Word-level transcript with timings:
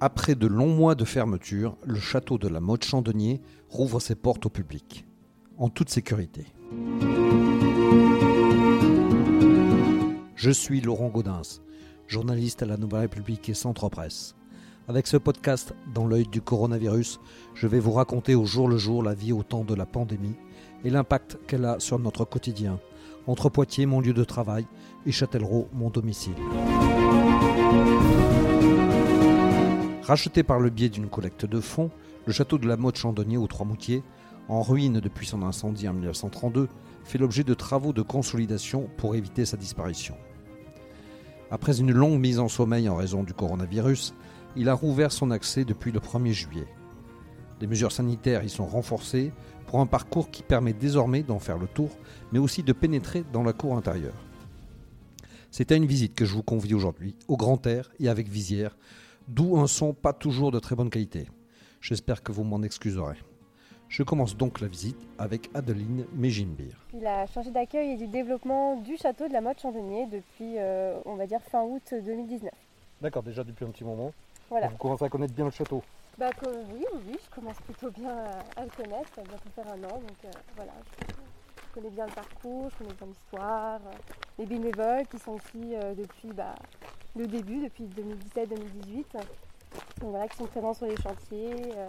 Après 0.00 0.36
de 0.36 0.46
longs 0.46 0.66
mois 0.68 0.94
de 0.94 1.04
fermeture, 1.04 1.76
le 1.84 1.98
château 1.98 2.38
de 2.38 2.46
la 2.46 2.60
Motte 2.60 2.84
Chandonnier 2.84 3.40
rouvre 3.68 3.98
ses 3.98 4.14
portes 4.14 4.46
au 4.46 4.50
public, 4.50 5.04
en 5.56 5.68
toute 5.68 5.90
sécurité. 5.90 6.46
Je 10.36 10.50
suis 10.52 10.80
Laurent 10.80 11.08
Gaudens, 11.08 11.60
journaliste 12.08 12.62
à 12.62 12.66
la 12.66 12.78
Nouvelle 12.78 13.02
République 13.02 13.48
et 13.50 13.54
Centre 13.54 13.88
Presse. 13.90 14.34
Avec 14.88 15.06
ce 15.06 15.18
podcast, 15.18 15.74
dans 15.94 16.06
l'œil 16.06 16.26
du 16.26 16.40
coronavirus, 16.40 17.20
je 17.54 17.66
vais 17.66 17.78
vous 17.78 17.92
raconter 17.92 18.34
au 18.34 18.46
jour 18.46 18.66
le 18.66 18.78
jour 18.78 19.02
la 19.02 19.12
vie 19.12 19.32
au 19.32 19.42
temps 19.42 19.64
de 19.64 19.74
la 19.74 19.84
pandémie 19.84 20.34
et 20.84 20.90
l'impact 20.90 21.38
qu'elle 21.46 21.66
a 21.66 21.78
sur 21.78 21.98
notre 21.98 22.24
quotidien, 22.24 22.80
entre 23.26 23.50
Poitiers, 23.50 23.84
mon 23.84 24.00
lieu 24.00 24.14
de 24.14 24.24
travail, 24.24 24.66
et 25.04 25.12
Châtellerault, 25.12 25.68
mon 25.74 25.90
domicile. 25.90 26.32
Racheté 30.02 30.42
par 30.42 30.60
le 30.60 30.70
biais 30.70 30.88
d'une 30.88 31.10
collecte 31.10 31.44
de 31.44 31.60
fonds, 31.60 31.90
le 32.24 32.32
château 32.32 32.56
de 32.56 32.66
la 32.66 32.78
Motte 32.78 32.96
Chandonnier 32.96 33.36
aux 33.36 33.46
Trois-Moutiers, 33.46 34.02
en 34.48 34.62
ruine 34.62 35.00
depuis 35.00 35.26
son 35.26 35.42
incendie 35.42 35.86
en 35.86 35.92
1932, 35.92 36.68
fait 37.04 37.18
l'objet 37.18 37.44
de 37.44 37.52
travaux 37.52 37.92
de 37.92 38.00
consolidation 38.00 38.88
pour 38.96 39.14
éviter 39.14 39.44
sa 39.44 39.58
disparition. 39.58 40.16
Après 41.50 41.80
une 41.80 41.92
longue 41.92 42.20
mise 42.20 42.38
en 42.38 42.48
sommeil 42.48 42.88
en 42.88 42.96
raison 42.96 43.22
du 43.22 43.32
coronavirus, 43.32 44.14
il 44.56 44.68
a 44.68 44.74
rouvert 44.74 45.12
son 45.12 45.30
accès 45.30 45.64
depuis 45.64 45.92
le 45.92 46.00
1er 46.00 46.32
juillet. 46.32 46.68
Les 47.60 47.66
mesures 47.66 47.92
sanitaires 47.92 48.44
y 48.44 48.50
sont 48.50 48.66
renforcées 48.66 49.32
pour 49.66 49.80
un 49.80 49.86
parcours 49.86 50.30
qui 50.30 50.42
permet 50.42 50.72
désormais 50.72 51.22
d'en 51.22 51.38
faire 51.38 51.58
le 51.58 51.66
tour, 51.66 51.90
mais 52.32 52.38
aussi 52.38 52.62
de 52.62 52.72
pénétrer 52.72 53.24
dans 53.32 53.42
la 53.42 53.52
cour 53.52 53.76
intérieure. 53.76 54.24
C'est 55.50 55.72
à 55.72 55.76
une 55.76 55.86
visite 55.86 56.14
que 56.14 56.24
je 56.24 56.34
vous 56.34 56.42
convie 56.42 56.74
aujourd'hui, 56.74 57.16
au 57.26 57.36
grand 57.36 57.66
air 57.66 57.90
et 57.98 58.08
avec 58.08 58.28
visière, 58.28 58.76
d'où 59.26 59.58
un 59.58 59.66
son 59.66 59.94
pas 59.94 60.12
toujours 60.12 60.52
de 60.52 60.58
très 60.58 60.76
bonne 60.76 60.90
qualité. 60.90 61.28
J'espère 61.80 62.22
que 62.22 62.32
vous 62.32 62.44
m'en 62.44 62.62
excuserez. 62.62 63.16
Je 63.88 64.02
commence 64.02 64.36
donc 64.36 64.60
la 64.60 64.68
visite 64.68 64.98
avec 65.18 65.50
Adeline 65.54 66.04
Mégimbir. 66.12 66.76
Il 66.94 67.06
a 67.06 67.26
changé 67.26 67.50
d'accueil 67.50 67.92
et 67.92 67.96
du 67.96 68.06
développement 68.06 68.76
du 68.76 68.96
château 68.96 69.26
de 69.28 69.32
la 69.32 69.40
Motte 69.40 69.60
Chandonnier 69.60 70.06
depuis, 70.06 70.58
euh, 70.58 70.98
on 71.06 71.14
va 71.16 71.26
dire, 71.26 71.40
fin 71.50 71.62
août 71.62 71.82
2019. 71.92 72.50
D'accord, 73.00 73.22
déjà 73.22 73.44
depuis 73.44 73.64
un 73.64 73.70
petit 73.70 73.84
moment. 73.84 74.12
Voilà. 74.50 74.68
Vous 74.68 74.76
commencez 74.76 75.04
à 75.04 75.08
connaître 75.08 75.32
bien 75.34 75.46
le 75.46 75.50
château. 75.50 75.82
Bah, 76.18 76.30
que- 76.32 76.48
oui, 76.74 76.84
oui, 76.94 77.00
oui, 77.08 77.16
je 77.24 77.34
commence 77.34 77.56
plutôt 77.60 77.90
bien 77.90 78.10
à, 78.10 78.60
à 78.60 78.64
le 78.64 78.70
connaître. 78.70 79.08
Ça 79.14 79.22
va 79.22 79.28
bientôt 79.28 79.50
faire 79.54 79.66
un 79.68 79.84
an, 79.84 80.00
donc 80.00 80.24
euh, 80.24 80.30
voilà. 80.56 80.72
Je, 81.00 81.06
je 81.68 81.74
connais 81.74 81.90
bien 81.90 82.06
le 82.06 82.12
parcours, 82.12 82.68
je 82.70 82.76
connais 82.78 82.94
bien 82.94 83.06
l'histoire, 83.06 83.80
euh, 83.86 84.14
les 84.38 84.46
bénévoles 84.46 85.06
qui 85.10 85.18
sont 85.18 85.36
ici 85.36 85.74
euh, 85.74 85.94
depuis 85.94 86.28
bah, 86.34 86.54
le 87.16 87.26
début, 87.26 87.62
depuis 87.64 87.84
2017-2018. 87.84 89.04
Donc 90.00 90.10
voilà, 90.10 90.28
qui 90.28 90.36
sont 90.36 90.46
présents 90.46 90.74
sur 90.74 90.86
les 90.86 90.96
chantiers, 90.96 91.52
euh, 91.76 91.88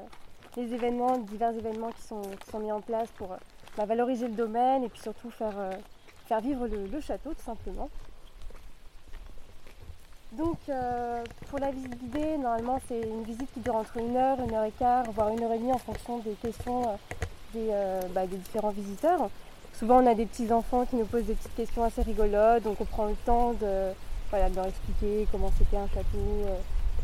les 0.55 0.73
événements, 0.73 1.17
divers 1.17 1.51
événements 1.51 1.91
qui 1.91 2.01
sont, 2.01 2.59
mis 2.59 2.71
en 2.71 2.81
place 2.81 3.09
pour 3.17 3.31
euh, 3.33 3.37
bah, 3.77 3.85
valoriser 3.85 4.27
le 4.27 4.33
domaine 4.33 4.83
et 4.83 4.89
puis 4.89 5.01
surtout 5.01 5.29
faire, 5.29 5.53
euh, 5.57 5.71
faire 6.27 6.41
vivre 6.41 6.67
le, 6.67 7.01
château 7.01 7.31
tout 7.33 7.43
simplement. 7.43 7.89
Donc 10.33 10.57
euh, 10.69 11.23
pour 11.49 11.59
la 11.59 11.71
visite 11.71 11.97
guidée, 11.99 12.37
normalement 12.37 12.79
c'est 12.87 13.01
une 13.01 13.23
visite 13.23 13.51
qui 13.53 13.59
dure 13.61 13.75
entre 13.75 13.97
une 13.97 14.15
heure, 14.15 14.39
une 14.39 14.53
heure 14.53 14.65
et 14.65 14.71
quart, 14.71 15.09
voire 15.11 15.29
une 15.29 15.43
heure 15.43 15.53
et 15.53 15.57
demie 15.57 15.73
en 15.73 15.79
fonction 15.79 16.19
des 16.19 16.33
questions 16.33 16.83
des, 17.53 17.71
bah, 18.13 18.27
des 18.27 18.37
différents 18.37 18.69
visiteurs. 18.69 19.29
Souvent 19.73 20.03
on 20.03 20.07
a 20.07 20.13
des 20.13 20.27
petits 20.27 20.51
enfants 20.51 20.85
qui 20.85 20.97
nous 20.97 21.05
posent 21.05 21.25
des 21.25 21.33
petites 21.33 21.55
questions 21.55 21.83
assez 21.83 22.03
rigolotes, 22.03 22.63
donc 22.63 22.79
on 22.79 22.85
prend 22.85 23.05
le 23.05 23.15
temps 23.25 23.53
de, 23.53 23.91
voilà, 24.29 24.51
de 24.51 24.55
leur 24.55 24.67
expliquer 24.67 25.27
comment 25.31 25.51
c'était 25.57 25.77
un 25.77 25.87
château 25.87 26.19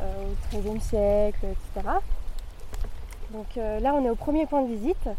au 0.01 0.61
XIIIe 0.61 0.81
siècle, 0.81 1.45
etc. 1.45 1.97
Donc 3.31 3.57
euh, 3.57 3.79
là 3.79 3.93
on 3.95 4.05
est 4.05 4.09
au 4.09 4.15
premier 4.15 4.45
point 4.45 4.61
de 4.61 4.67
visite. 4.67 5.09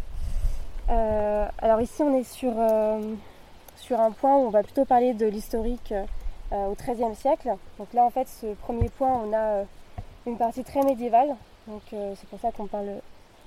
Euh, 0.89 1.47
alors 1.59 1.81
ici 1.81 2.03
on 2.03 2.15
est 2.15 2.25
sur, 2.25 2.53
euh, 2.57 3.15
sur 3.77 4.01
un 4.01 4.13
point 4.13 4.37
où 4.37 4.47
on 4.47 4.51
va 4.51 4.63
plutôt 4.63 4.85
parler 4.85 5.15
de 5.15 5.27
l'historique 5.27 5.93
au 6.53 6.75
XIIIe 6.75 7.17
siècle. 7.17 7.57
Donc 7.79 7.93
là, 7.93 8.05
en 8.05 8.11
fait, 8.11 8.29
ce 8.29 8.55
premier 8.55 8.89
point, 8.89 9.21
on 9.25 9.35
a 9.35 9.65
une 10.27 10.37
partie 10.39 10.63
très 10.63 10.83
médiévale. 10.83 11.35
Donc 11.67 11.83
c'est 11.91 12.29
pour 12.29 12.39
ça 12.39 12.53
qu'on 12.53 12.67
parle 12.67 12.89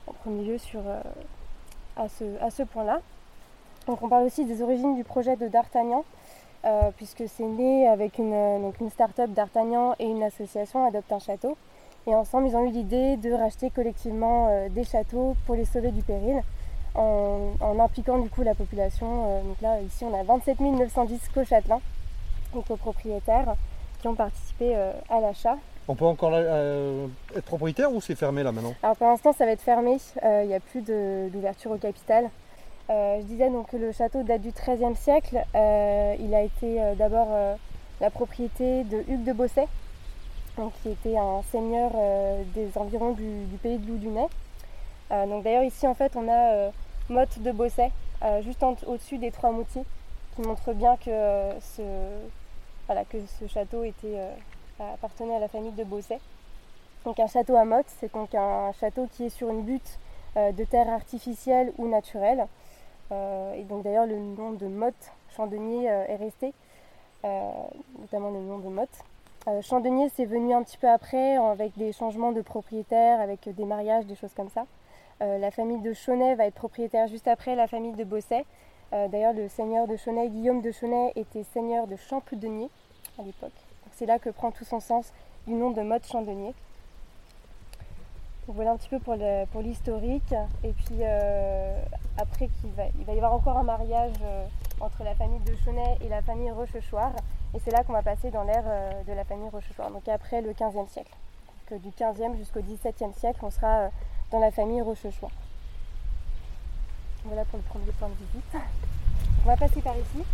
en 0.05 0.11
premier 0.11 0.43
lieu 0.43 0.57
sur, 0.57 0.81
à 1.95 2.09
ce, 2.09 2.25
à 2.41 2.49
ce 2.49 2.63
point-là. 2.63 2.99
Donc 3.87 4.01
on 4.01 4.09
parle 4.09 4.25
aussi 4.25 4.43
des 4.43 4.61
origines 4.61 4.95
du 4.95 5.05
projet 5.05 5.37
de 5.37 5.47
D'Artagnan, 5.47 6.03
puisque 6.97 7.23
c'est 7.29 7.45
né 7.45 7.87
avec 7.87 8.17
une, 8.17 8.73
une 8.81 8.89
start-up 8.89 9.29
D'Artagnan 9.31 9.95
et 9.97 10.05
une 10.05 10.23
association 10.23 10.85
Adopte 10.85 11.13
un 11.13 11.19
château. 11.19 11.55
Et 12.09 12.15
ensemble, 12.15 12.47
ils 12.47 12.55
ont 12.55 12.65
eu 12.65 12.71
l'idée 12.71 13.17
de 13.17 13.31
racheter 13.31 13.69
collectivement 13.69 14.47
euh, 14.49 14.67
des 14.69 14.83
châteaux 14.83 15.35
pour 15.45 15.53
les 15.53 15.65
sauver 15.65 15.91
du 15.91 16.01
péril, 16.01 16.41
en, 16.95 17.51
en 17.61 17.79
impliquant 17.79 18.17
du 18.17 18.29
coup 18.29 18.41
la 18.41 18.55
population. 18.55 19.25
Euh, 19.27 19.43
donc 19.43 19.61
là, 19.61 19.79
ici, 19.81 20.03
on 20.05 20.19
a 20.19 20.23
27 20.23 20.59
910 20.59 21.19
co-châtelains 21.35 21.81
donc 22.55 22.67
aux 22.71 22.77
propriétaires 22.77 23.53
qui 24.01 24.07
ont 24.07 24.15
participé 24.15 24.75
euh, 24.75 24.91
à 25.07 25.19
l'achat. 25.19 25.57
On 25.87 25.93
peut 25.93 26.05
encore 26.05 26.31
euh, 26.33 27.05
être 27.35 27.45
propriétaire 27.45 27.93
ou 27.93 28.01
c'est 28.01 28.15
fermé 28.15 28.41
là 28.41 28.51
maintenant? 28.51 28.73
Alors 28.81 28.95
pour 28.95 29.07
l'instant 29.07 29.33
ça 29.33 29.45
va 29.45 29.51
être 29.51 29.61
fermé, 29.61 29.97
Euh, 30.23 30.41
il 30.43 30.47
n'y 30.47 30.55
a 30.55 30.59
plus 30.59 30.81
d'ouverture 30.81 31.69
au 31.71 31.77
capital. 31.77 32.29
Euh, 32.89 33.19
je 33.19 33.25
disais 33.25 33.51
donc 33.51 33.69
que 33.69 33.77
le 33.77 33.91
château 33.91 34.23
date 34.23 34.41
du 34.41 34.49
XIIIe 34.51 34.95
siècle. 34.95 35.43
Il 35.53 36.33
a 36.33 36.41
été 36.41 36.79
d'abord 36.97 37.27
la 38.01 38.09
propriété 38.09 38.83
de 38.85 38.97
Hugues 39.07 39.25
de 39.25 39.33
Bosset, 39.33 39.67
qui 40.67 40.89
était 40.89 41.17
un 41.17 41.41
seigneur 41.43 41.91
euh, 41.95 42.43
des 42.53 42.77
environs 42.77 43.11
du, 43.11 43.45
pays 43.63 43.77
de 43.77 43.87
Loudunais. 43.87 44.27
Euh, 45.11 45.25
donc 45.25 45.43
d'ailleurs 45.43 45.63
ici 45.63 45.87
en 45.87 45.95
fait 45.95 46.15
on 46.15 46.27
a 46.27 46.53
euh, 46.53 46.69
Motte 47.09 47.39
de 47.39 47.51
Bosset, 47.51 47.91
juste 48.43 48.63
au-dessus 48.85 49.17
des 49.17 49.31
trois 49.31 49.51
moutiers, 49.51 49.83
qui 50.35 50.41
montre 50.41 50.73
bien 50.73 50.97
que, 50.97 51.09
ce, 51.59 51.81
voilà, 52.85 53.05
que 53.05 53.17
ce 53.39 53.47
château 53.47 53.83
était, 53.83 54.19
appartenait 54.79 55.35
à 55.35 55.39
la 55.39 55.47
famille 55.47 55.71
de 55.71 55.83
Bosset. 55.83 56.19
Donc 57.05 57.19
un 57.19 57.25
château 57.25 57.55
à 57.55 57.65
motte, 57.65 57.87
c'est 57.99 58.13
donc 58.13 58.35
un 58.35 58.71
château 58.73 59.07
qui 59.13 59.25
est 59.25 59.29
sur 59.29 59.49
une 59.49 59.63
butte 59.63 59.97
de 60.35 60.63
terre 60.65 60.89
artificielle 60.89 61.71
ou 61.79 61.87
naturelle. 61.87 62.45
Et 63.11 63.63
donc 63.63 63.83
d'ailleurs 63.83 64.05
le 64.05 64.19
nom 64.19 64.51
de 64.51 64.67
motte 64.67 65.11
chandonnier 65.35 65.85
est 65.85 66.17
resté, 66.17 66.53
notamment 67.23 68.29
le 68.29 68.41
nom 68.41 68.59
de 68.59 68.67
motte. 68.67 69.03
Euh, 69.47 69.61
chandonnier 69.61 70.09
c'est 70.09 70.25
venu 70.25 70.53
un 70.53 70.63
petit 70.63 70.77
peu 70.77 70.89
après 70.89 71.37
avec 71.37 71.77
des 71.77 71.93
changements 71.93 72.33
de 72.33 72.41
propriétaires, 72.41 73.21
avec 73.21 73.47
des 73.47 73.65
mariages, 73.65 74.05
des 74.05 74.15
choses 74.15 74.33
comme 74.33 74.49
ça. 74.49 74.65
Euh, 75.21 75.37
la 75.37 75.49
famille 75.49 75.79
de 75.79 75.93
Chaunet 75.93 76.35
va 76.35 76.45
être 76.45 76.55
propriétaire 76.55 77.07
juste 77.07 77.27
après 77.27 77.55
la 77.55 77.67
famille 77.67 77.93
de 77.93 78.03
Bosset. 78.03 78.45
Euh, 78.91 79.07
d'ailleurs 79.07 79.33
le 79.33 79.47
seigneur 79.47 79.87
de 79.87 79.95
Chaunet, 79.95 80.29
Guillaume 80.29 80.61
de 80.61 80.71
Chaunet, 80.71 81.13
était 81.15 81.43
seigneur 81.43 81.87
de 81.87 81.95
Champdenier 81.95 82.69
à 83.17 83.23
l'époque. 83.23 83.53
C'est 83.93 84.05
là 84.05 84.19
que 84.19 84.29
prend 84.29 84.51
tout 84.51 84.65
son 84.65 84.81
sens 84.81 85.13
du 85.47 85.53
nom 85.53 85.71
de 85.71 85.81
motte 85.81 86.05
chandonnier. 86.05 86.53
Voilà 88.51 88.71
un 88.71 88.77
petit 88.77 88.89
peu 88.89 88.97
pour 88.99 89.61
l'historique. 89.61 90.33
Et 90.63 90.73
puis 90.73 91.01
euh, 91.01 91.79
après, 92.17 92.47
qu'il 92.47 92.71
va, 92.71 92.85
il 92.97 93.05
va 93.05 93.13
y 93.13 93.17
avoir 93.17 93.33
encore 93.33 93.57
un 93.57 93.63
mariage 93.63 94.13
euh, 94.23 94.47
entre 94.79 95.03
la 95.03 95.13
famille 95.13 95.39
de 95.41 95.55
Chaunet 95.63 95.99
et 96.01 96.09
la 96.09 96.23
famille 96.23 96.49
Rochechouart. 96.49 97.13
Et 97.53 97.59
c'est 97.59 97.69
là 97.69 97.83
qu'on 97.83 97.93
va 97.93 98.01
passer 98.01 98.31
dans 98.31 98.43
l'ère 98.43 98.63
euh, 98.65 99.03
de 99.03 99.13
la 99.13 99.23
famille 99.23 99.49
Rochechouart, 99.49 99.91
donc 99.91 100.07
après 100.07 100.41
le 100.41 100.53
15e 100.53 100.87
siècle. 100.87 101.11
Du 101.71 101.89
15e 101.89 102.35
jusqu'au 102.37 102.61
17e 102.61 103.13
siècle, 103.13 103.39
on 103.43 103.51
sera 103.51 103.89
dans 104.31 104.39
la 104.39 104.49
famille 104.49 104.81
Rochechouart. 104.81 105.31
Voilà 107.25 107.45
pour 107.45 107.59
le 107.59 107.65
premier 107.65 107.91
point 107.99 108.09
de 108.09 108.15
visite. 108.15 108.63
On 109.45 109.47
va 109.47 109.57
passer 109.57 109.79
par 109.81 109.95
ici. 109.95 110.25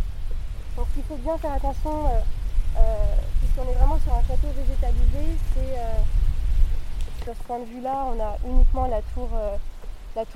Donc 0.74 0.86
il 0.96 1.02
faut 1.02 1.16
bien 1.16 1.36
faire 1.36 1.52
attention, 1.52 2.04
puisqu'on 3.40 3.70
est 3.70 3.74
vraiment 3.74 3.98
sur 3.98 4.14
un 4.14 4.22
château 4.22 4.48
végétalisé, 4.56 5.36
c'est 5.52 6.25
sur 7.26 7.34
ce 7.34 7.42
point 7.42 7.58
de 7.58 7.64
vue-là, 7.64 8.06
on 8.06 8.20
a 8.20 8.38
uniquement 8.46 8.86
la 8.86 9.02
tour, 9.02 9.28
euh, 9.34 9.56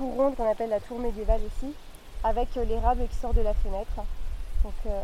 ronde 0.01 0.35
qu'on 0.35 0.51
appelle 0.51 0.69
la 0.69 0.81
tour 0.81 0.99
médiévale 0.99 1.39
aussi, 1.45 1.73
avec 2.21 2.49
euh, 2.57 2.65
l'érable 2.65 3.07
qui 3.07 3.15
sort 3.15 3.33
de 3.33 3.39
la 3.39 3.53
fenêtre. 3.53 4.03
Donc, 4.61 4.73
euh. 4.87 5.01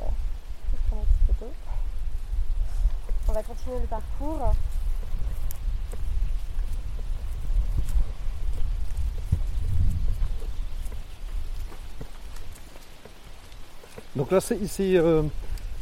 On 3.30 3.32
va 3.32 3.42
continuer 3.42 3.80
le 3.80 3.88
parcours. 3.88 4.54
Donc 14.18 14.32
là, 14.32 14.42
c'est 14.42 14.58
euh, 14.98 15.24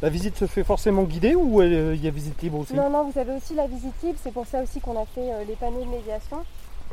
La 0.02 0.10
visite 0.10 0.36
se 0.36 0.44
fait 0.44 0.62
forcément 0.62 1.04
guidée 1.04 1.34
ou 1.34 1.62
euh, 1.62 1.94
il 1.94 2.04
y 2.04 2.06
a 2.06 2.10
visite 2.10 2.42
libre 2.42 2.58
aussi 2.58 2.74
Non, 2.74 2.90
non, 2.90 3.04
vous 3.04 3.18
avez 3.18 3.32
aussi 3.32 3.54
la 3.54 3.66
visite 3.66 3.94
libre, 4.02 4.18
c'est 4.22 4.32
pour 4.32 4.46
ça 4.46 4.62
aussi 4.62 4.78
qu'on 4.78 5.00
a 5.00 5.06
fait 5.06 5.32
euh, 5.32 5.44
les 5.44 5.54
panneaux 5.54 5.84
de 5.84 5.88
médiation. 5.88 6.44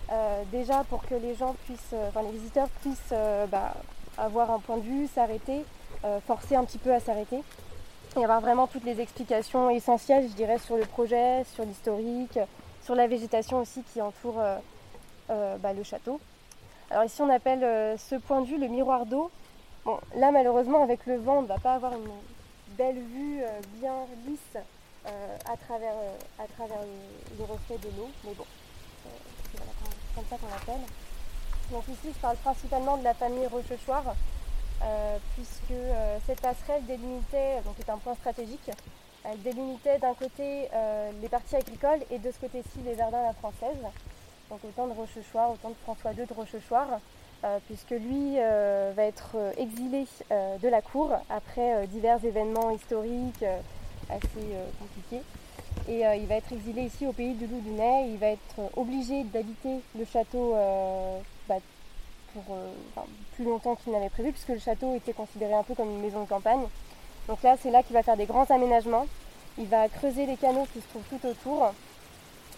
Euh, 0.09 0.41
déjà 0.53 0.85
pour 0.85 1.05
que 1.05 1.15
les 1.15 1.35
gens 1.35 1.53
puissent, 1.65 1.93
enfin 2.07 2.21
les 2.21 2.31
visiteurs 2.31 2.69
puissent 2.81 3.13
bah, 3.51 3.73
avoir 4.17 4.51
un 4.51 4.59
point 4.59 4.77
de 4.77 4.83
vue, 4.83 5.07
s'arrêter, 5.07 5.63
forcer 6.27 6.55
un 6.55 6.63
petit 6.65 6.77
peu 6.77 6.93
à 6.93 6.99
s'arrêter 6.99 7.39
et 8.17 8.23
avoir 8.23 8.41
vraiment 8.41 8.67
toutes 8.67 8.83
les 8.83 8.99
explications 8.99 9.69
essentielles, 9.69 10.27
je 10.29 10.35
dirais, 10.35 10.59
sur 10.59 10.77
le 10.77 10.85
projet, 10.85 11.43
sur 11.53 11.63
l'historique, 11.63 12.37
sur 12.83 12.95
la 12.95 13.07
végétation 13.07 13.59
aussi 13.59 13.81
qui 13.93 14.01
entoure 14.01 14.41
bah, 15.29 15.73
le 15.75 15.83
château. 15.83 16.19
Alors 16.91 17.05
ici 17.05 17.21
on 17.21 17.29
appelle 17.29 17.97
ce 17.97 18.15
point 18.15 18.41
de 18.41 18.47
vue 18.47 18.59
le 18.59 18.67
miroir 18.67 19.05
d'eau. 19.05 19.31
Bon, 19.85 19.97
là 20.15 20.31
malheureusement 20.31 20.83
avec 20.83 21.05
le 21.05 21.17
vent 21.17 21.39
on 21.39 21.41
ne 21.43 21.47
va 21.47 21.59
pas 21.59 21.75
avoir 21.75 21.93
une 21.93 22.09
belle 22.77 22.99
vue 22.99 23.41
euh, 23.43 23.59
bien 23.79 24.05
lisse 24.27 24.39
euh, 25.05 25.37
à 25.45 25.57
travers, 25.57 25.93
euh, 25.93 26.43
à 26.43 26.47
travers 26.47 26.81
le, 26.81 27.77
de 27.77 27.97
l'eau. 27.97 28.09
Mais 28.23 28.33
bon, 28.33 28.45
c'est 29.51 29.59
comme 30.15 30.25
ça 30.29 30.37
qu'on 30.37 30.47
l'appelle. 30.47 30.85
Donc 31.71 31.83
ici, 31.87 32.13
je 32.13 32.19
parle 32.19 32.37
principalement 32.37 32.97
de 32.97 33.03
la 33.03 33.13
famille 33.13 33.47
Rochechouart, 33.47 34.15
puisque 35.35 35.79
cette 36.27 36.41
passerelle 36.41 36.85
délimitait, 36.85 37.61
donc 37.63 37.79
est 37.79 37.89
un 37.89 37.97
point 37.97 38.15
stratégique, 38.15 38.69
elle 39.23 39.41
délimitait 39.41 39.97
d'un 39.99 40.13
côté 40.13 40.67
les 41.21 41.29
parties 41.29 41.55
agricoles 41.55 42.01
et 42.11 42.19
de 42.19 42.31
ce 42.31 42.37
côté-ci 42.37 42.79
les 42.85 42.97
jardins 42.97 43.19
à 43.19 43.27
la 43.27 43.33
française. 43.33 43.77
Donc 44.49 44.59
autant 44.65 44.87
de 44.87 44.93
Rochechouart, 44.93 45.51
autant 45.51 45.69
de 45.69 45.75
François 45.83 46.11
II 46.11 46.25
de 46.25 46.33
Rochechouart. 46.33 46.99
Euh, 47.43 47.59
puisque 47.65 47.89
lui 47.89 48.35
euh, 48.37 48.93
va 48.95 49.03
être 49.03 49.31
euh, 49.35 49.51
exilé 49.57 50.05
de 50.31 50.67
la 50.69 50.81
cour 50.81 51.11
après 51.29 51.85
divers 51.87 52.23
événements 52.23 52.71
historiques 52.71 53.43
assez 54.09 54.47
compliqués. 54.79 55.23
Et 55.89 56.03
il 56.17 56.27
va 56.27 56.35
être 56.35 56.53
exilé 56.53 56.83
ici 56.83 57.05
au 57.05 57.11
pays 57.11 57.33
de 57.33 57.45
Loudunais. 57.45 58.09
Il 58.09 58.17
va 58.17 58.27
être 58.27 58.71
obligé 58.77 59.23
d'habiter 59.25 59.81
le 59.97 60.05
château 60.05 60.55
bah, 61.49 61.55
pour 62.33 62.55
plus 63.35 63.45
longtemps 63.45 63.75
qu'il 63.75 63.91
n'avait 63.91 64.09
prévu, 64.09 64.31
puisque 64.31 64.49
le 64.49 64.59
château 64.59 64.95
était 64.95 65.13
considéré 65.13 65.53
un 65.53 65.63
peu 65.63 65.75
comme 65.75 65.89
une 65.89 66.01
maison 66.01 66.23
de 66.23 66.29
campagne. 66.29 66.65
Donc 67.27 67.41
là, 67.43 67.55
c'est 67.61 67.71
là 67.71 67.83
qu'il 67.83 67.93
va 67.93 68.03
faire 68.03 68.17
des 68.17 68.25
grands 68.25 68.49
aménagements. 68.49 69.07
Il 69.57 69.67
va 69.67 69.89
creuser 69.89 70.25
les 70.25 70.37
canaux 70.37 70.67
qui 70.73 70.81
se 70.81 70.87
trouvent 70.87 71.03
tout 71.09 71.27
autour. 71.27 71.73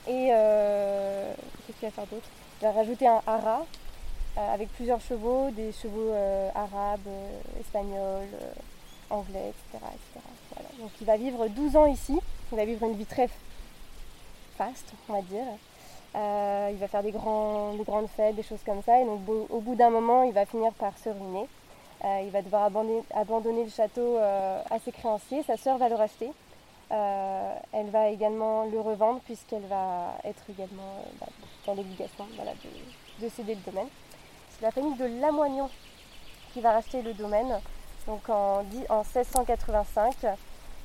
Et 0.07 0.27
qu'est-ce 0.27 1.79
qu'il 1.79 1.87
va 1.87 1.91
faire 1.91 2.07
d'autre? 2.07 2.27
Il 2.61 2.65
va 2.65 2.71
rajouter 2.71 3.07
un 3.07 3.21
haras 3.25 3.65
avec 4.37 4.69
plusieurs 4.73 4.99
chevaux, 5.01 5.49
des 5.51 5.71
chevaux 5.71 6.11
euh, 6.11 6.49
arabes, 6.53 7.07
euh, 7.07 7.59
espagnols, 7.59 8.27
anglais, 9.09 9.51
etc. 9.51 9.85
Donc 10.79 10.91
il 10.99 11.07
va 11.07 11.17
vivre 11.17 11.47
12 11.47 11.75
ans 11.77 11.85
ici, 11.85 12.19
il 12.51 12.57
va 12.57 12.65
vivre 12.65 12.85
une 12.85 12.95
vie 12.95 13.05
très 13.05 13.29
faste, 14.57 14.93
on 15.09 15.13
va 15.13 15.21
dire. 15.21 15.45
il 16.15 16.77
va 16.77 16.87
faire 16.87 17.03
des, 17.03 17.11
grands, 17.11 17.75
grandes 17.75 18.09
fêtes, 18.09 18.35
des 18.35 18.43
choses 18.43 18.63
comme 18.65 18.81
ça. 18.83 18.99
Et 19.01 19.05
donc 19.05 19.21
au 19.49 19.59
bout 19.61 19.75
d'un 19.75 19.89
moment, 19.89 20.23
il 20.23 20.33
va 20.33 20.45
finir 20.45 20.73
par 20.73 20.97
se 20.97 21.09
ruiner. 21.09 21.47
il 22.03 22.29
va 22.31 22.41
devoir 22.41 22.63
abandonner, 22.63 23.63
le 23.63 23.69
château 23.69 24.17
à 24.17 24.79
ses 24.83 24.91
créanciers. 24.91 25.43
Sa 25.43 25.57
sœur 25.57 25.77
va 25.77 25.87
le 25.87 25.95
racheter. 25.95 26.31
elle 26.89 27.89
va 27.91 28.09
également 28.09 28.65
le 28.65 28.79
revendre 28.79 29.19
puisqu'elle 29.25 29.65
va 29.67 30.17
être 30.23 30.43
également 30.49 31.03
bah, 31.19 31.27
dans 31.65 31.75
l'obligation 31.75 32.25
de, 33.21 33.29
céder 33.29 33.55
le 33.55 33.71
domaine. 33.71 33.89
C'est 34.57 34.65
la 34.65 34.71
famille 34.71 34.95
de 34.95 35.05
Lamoignon 35.19 35.69
qui 36.53 36.61
va 36.61 36.71
racheter 36.71 37.01
le 37.01 37.13
domaine, 37.13 37.59
donc 38.07 38.29
en, 38.29 38.63
en 38.89 39.03
1685. 39.03 40.15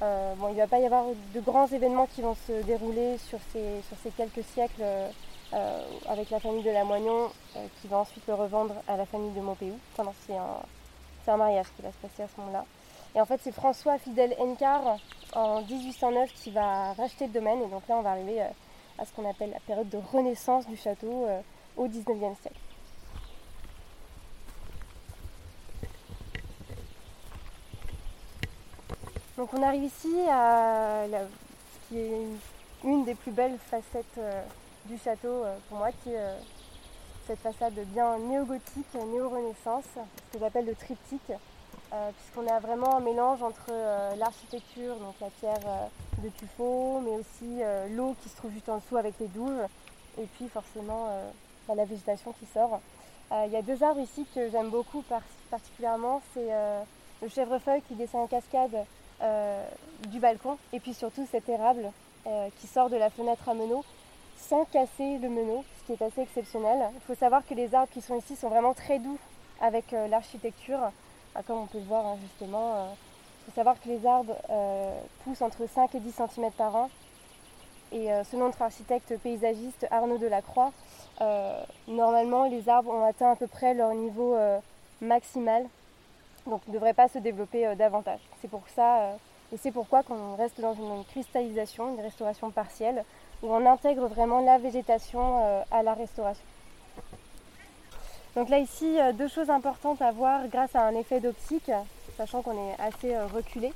Euh, 0.02 0.34
bon, 0.34 0.48
il 0.48 0.54
ne 0.54 0.60
va 0.60 0.66
pas 0.66 0.80
y 0.80 0.86
avoir 0.86 1.04
de 1.32 1.40
grands 1.40 1.68
événements 1.68 2.06
qui 2.06 2.20
vont 2.20 2.34
se 2.34 2.64
dérouler 2.64 3.16
sur 3.18 3.38
ces, 3.52 3.80
sur 3.82 3.96
ces 4.02 4.10
quelques 4.10 4.42
siècles 4.42 4.82
euh, 4.82 5.84
avec 6.08 6.30
la 6.30 6.40
famille 6.40 6.64
de 6.64 6.70
Lamoignon 6.70 7.30
euh, 7.56 7.66
qui 7.80 7.86
va 7.86 7.98
ensuite 7.98 8.26
le 8.26 8.34
revendre 8.34 8.74
à 8.88 8.96
la 8.96 9.06
famille 9.06 9.30
de 9.32 9.40
Montpéou. 9.40 9.78
Enfin, 9.96 10.10
c'est 10.26 11.30
un, 11.30 11.36
mariage 11.36 11.66
qui 11.76 11.82
va 11.82 11.92
se 11.92 11.98
passer 11.98 12.24
à 12.24 12.26
ce 12.26 12.40
moment-là. 12.40 12.64
Et 13.14 13.20
en 13.20 13.24
fait, 13.24 13.40
c'est 13.40 13.52
François 13.52 13.98
Fidèle 13.98 14.34
Encar 14.40 14.96
en 15.32 15.62
1809 15.62 16.32
qui 16.32 16.50
va 16.50 16.92
racheter 16.94 17.28
le 17.28 17.32
domaine. 17.32 17.62
Et 17.62 17.68
donc 17.68 17.86
là, 17.88 17.96
on 17.98 18.02
va 18.02 18.10
arriver 18.10 18.40
à 18.98 19.04
ce 19.04 19.12
qu'on 19.12 19.30
appelle 19.30 19.50
la 19.50 19.60
période 19.60 19.88
de 19.88 19.98
renaissance 20.12 20.66
du 20.66 20.76
château 20.76 21.28
au 21.76 21.86
19e 21.86 22.34
siècle. 22.40 22.58
Donc 29.40 29.54
on 29.54 29.62
arrive 29.62 29.84
ici 29.84 30.14
à 30.28 31.06
ce 31.08 31.88
qui 31.88 31.98
est 31.98 32.26
une, 32.84 33.04
des 33.06 33.14
plus 33.14 33.30
belles 33.32 33.56
facettes 33.70 34.04
euh, 34.18 34.42
du 34.84 34.98
château 34.98 35.28
euh, 35.28 35.56
pour 35.66 35.78
moi, 35.78 35.88
qui 36.04 36.10
est 36.10 36.18
euh, 36.18 36.36
cette 37.26 37.38
façade 37.38 37.72
bien 37.72 38.18
néo-gothique, 38.18 38.92
néo-renaissance, 38.94 39.86
ce 39.94 40.34
que 40.34 40.38
j'appelle 40.40 40.66
le 40.66 40.74
triptyque, 40.74 41.32
puisqu'on 42.18 42.46
a 42.54 42.60
vraiment 42.60 42.98
un 42.98 43.00
mélange 43.00 43.42
entre 43.42 43.72
l'architecture, 44.18 44.96
donc 44.96 45.14
la 45.22 45.30
pierre 45.30 45.88
de 46.22 46.28
tuffeau, 46.28 47.00
mais 47.00 47.12
aussi 47.12 47.62
l'eau 47.96 48.14
qui 48.22 48.28
se 48.28 48.36
trouve 48.36 48.50
juste 48.52 48.68
en 48.68 48.76
dessous 48.78 48.96
avec 48.96 49.14
les 49.20 49.28
douves, 49.28 49.62
et 50.18 50.26
puis 50.34 50.48
forcément 50.48 51.08
bah, 51.68 51.74
la 51.76 51.84
végétation 51.84 52.32
qui 52.32 52.46
sort. 52.46 52.80
Il 53.32 53.52
y 53.52 53.56
a 53.56 53.62
deux 53.62 53.82
arbres 53.82 54.00
ici 54.00 54.26
que 54.34 54.50
j'aime 54.50 54.70
beaucoup 54.70 55.04
particulièrement, 55.50 56.20
c'est 56.34 56.48
le 57.22 57.28
chèvrefeuille 57.28 57.82
qui 57.82 57.94
descend 57.94 58.22
en 58.22 58.26
cascade 58.26 58.86
du 60.08 60.18
balcon 60.18 60.56
et 60.72 60.80
puis 60.80 60.94
surtout 60.94 61.26
cet 61.30 61.48
érable 61.48 61.90
euh, 62.26 62.48
qui 62.60 62.66
sort 62.66 62.90
de 62.90 62.96
la 62.96 63.08
fenêtre 63.08 63.48
à 63.48 63.54
meneaux 63.54 63.84
sans 64.36 64.66
casser 64.66 65.18
le 65.18 65.28
meneau, 65.30 65.64
ce 65.78 65.86
qui 65.86 65.92
est 65.92 66.04
assez 66.04 66.20
exceptionnel. 66.20 66.90
Il 66.94 67.00
faut 67.00 67.14
savoir 67.14 67.46
que 67.46 67.54
les 67.54 67.74
arbres 67.74 67.90
qui 67.92 68.02
sont 68.02 68.18
ici 68.18 68.36
sont 68.36 68.48
vraiment 68.48 68.74
très 68.74 68.98
doux 68.98 69.18
avec 69.60 69.92
euh, 69.92 70.06
l'architecture, 70.06 70.80
ah, 71.34 71.42
comme 71.46 71.58
on 71.58 71.66
peut 71.66 71.78
le 71.78 71.84
voir 71.84 72.06
hein, 72.06 72.18
justement. 72.22 72.88
Il 73.40 73.46
faut 73.46 73.54
savoir 73.54 73.80
que 73.80 73.88
les 73.88 74.04
arbres 74.06 74.36
poussent 75.24 75.40
entre 75.40 75.66
5 75.66 75.94
et 75.94 76.00
10 76.00 76.12
cm 76.12 76.50
par 76.52 76.76
an. 76.76 76.90
Et 77.90 78.08
selon 78.30 78.46
notre 78.46 78.62
architecte 78.62 79.16
paysagiste 79.18 79.86
Arnaud 79.90 80.18
Delacroix, 80.18 80.72
normalement 81.88 82.44
les 82.44 82.68
arbres 82.68 82.92
ont 82.92 83.04
atteint 83.04 83.32
à 83.32 83.36
peu 83.36 83.46
près 83.46 83.72
leur 83.72 83.94
niveau 83.94 84.36
maximal 85.00 85.66
donc 86.46 86.66
ne 86.68 86.72
devrait 86.72 86.94
pas 86.94 87.08
se 87.08 87.18
développer 87.18 87.66
euh, 87.66 87.74
davantage. 87.74 88.20
C'est 88.40 88.48
pour 88.48 88.62
ça, 88.74 89.00
euh, 89.00 89.14
et 89.52 89.56
c'est 89.56 89.72
pourquoi 89.72 90.02
qu'on 90.02 90.36
reste 90.36 90.60
dans 90.60 90.74
une, 90.74 91.04
cristallisation, 91.04 91.94
une 91.94 92.00
restauration 92.00 92.50
partielle, 92.50 93.04
où 93.42 93.52
on 93.52 93.66
intègre 93.66 94.06
vraiment 94.06 94.40
la 94.40 94.58
végétation 94.58 95.44
euh, 95.44 95.62
à 95.70 95.82
la 95.82 95.94
restauration. 95.94 96.44
Donc 98.36 98.48
là 98.48 98.58
ici, 98.58 98.96
deux 99.14 99.26
choses 99.26 99.50
importantes 99.50 100.00
à 100.00 100.12
voir 100.12 100.46
grâce 100.46 100.76
à 100.76 100.86
un 100.86 100.94
effet 100.94 101.18
d'optique, 101.18 101.72
sachant 102.16 102.42
qu'on 102.42 102.52
est 102.52 102.80
assez 102.80 103.18
reculé. 103.18 103.72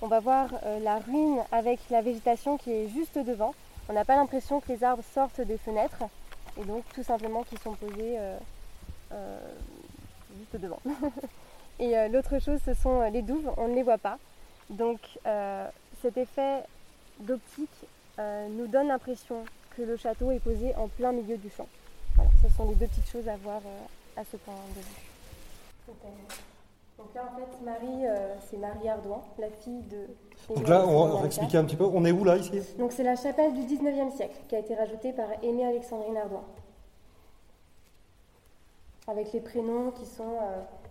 On 0.00 0.06
va 0.06 0.20
voir 0.20 0.48
la 0.80 1.00
ruine 1.00 1.42
avec 1.50 1.80
la 1.90 2.02
végétation 2.02 2.56
qui 2.56 2.70
est 2.70 2.88
juste 2.88 3.18
devant. 3.18 3.52
On 3.88 3.94
n'a 3.94 4.04
pas 4.04 4.14
l'impression 4.14 4.60
que 4.60 4.68
les 4.68 4.84
arbres 4.84 5.02
sortent 5.12 5.40
des 5.40 5.58
fenêtres, 5.58 6.04
et 6.56 6.64
donc 6.64 6.84
tout 6.94 7.02
simplement 7.02 7.42
qu'ils 7.42 7.58
sont 7.58 7.74
posés 7.74 8.16
juste 9.10 10.62
devant. 10.62 10.78
Et 11.78 11.96
euh, 11.96 12.08
l'autre 12.08 12.38
chose, 12.38 12.60
ce 12.64 12.74
sont 12.74 13.00
euh, 13.00 13.10
les 13.10 13.22
douves, 13.22 13.50
on 13.56 13.68
ne 13.68 13.74
les 13.74 13.82
voit 13.82 13.98
pas. 13.98 14.18
Donc 14.70 14.98
euh, 15.26 15.68
cet 16.02 16.16
effet 16.16 16.62
d'optique 17.20 17.86
nous 18.18 18.66
donne 18.66 18.88
l'impression 18.88 19.44
que 19.76 19.82
le 19.82 19.98
château 19.98 20.30
est 20.30 20.38
posé 20.38 20.74
en 20.76 20.88
plein 20.88 21.12
milieu 21.12 21.36
du 21.36 21.50
champ. 21.50 21.68
Voilà, 22.14 22.30
ce 22.42 22.48
sont 22.56 22.66
les 22.66 22.74
deux 22.74 22.86
petites 22.86 23.10
choses 23.10 23.28
à 23.28 23.36
voir 23.36 23.60
à 24.16 24.24
ce 24.24 24.38
point 24.38 24.54
de 24.74 24.80
vue. 24.80 25.92
Donc 26.96 27.14
là, 27.14 27.30
en 27.30 27.36
fait, 27.36 27.62
Marie, 27.62 28.06
c'est 28.48 28.56
Marie 28.56 28.88
Ardouin, 28.88 29.20
la 29.38 29.50
fille 29.50 29.82
de. 29.82 30.06
Donc 30.54 30.66
là, 30.66 30.86
on 30.86 31.18
va 31.18 31.26
expliquer 31.26 31.58
un 31.58 31.64
petit 31.64 31.76
peu. 31.76 31.84
On 31.84 32.06
est 32.06 32.10
où 32.10 32.24
là, 32.24 32.38
ici? 32.38 32.58
Donc 32.78 32.92
c'est 32.92 33.02
la 33.02 33.16
chapelle 33.16 33.52
du 33.52 33.60
19e 33.60 34.10
siècle 34.16 34.38
qui 34.48 34.56
a 34.56 34.60
été 34.60 34.74
rajoutée 34.74 35.12
par 35.12 35.28
Aimée 35.42 35.66
Alexandrine 35.66 36.16
Ardouin. 36.16 36.44
Avec 39.08 39.34
les 39.34 39.40
prénoms 39.40 39.90
qui 39.90 40.06
sont 40.06 40.38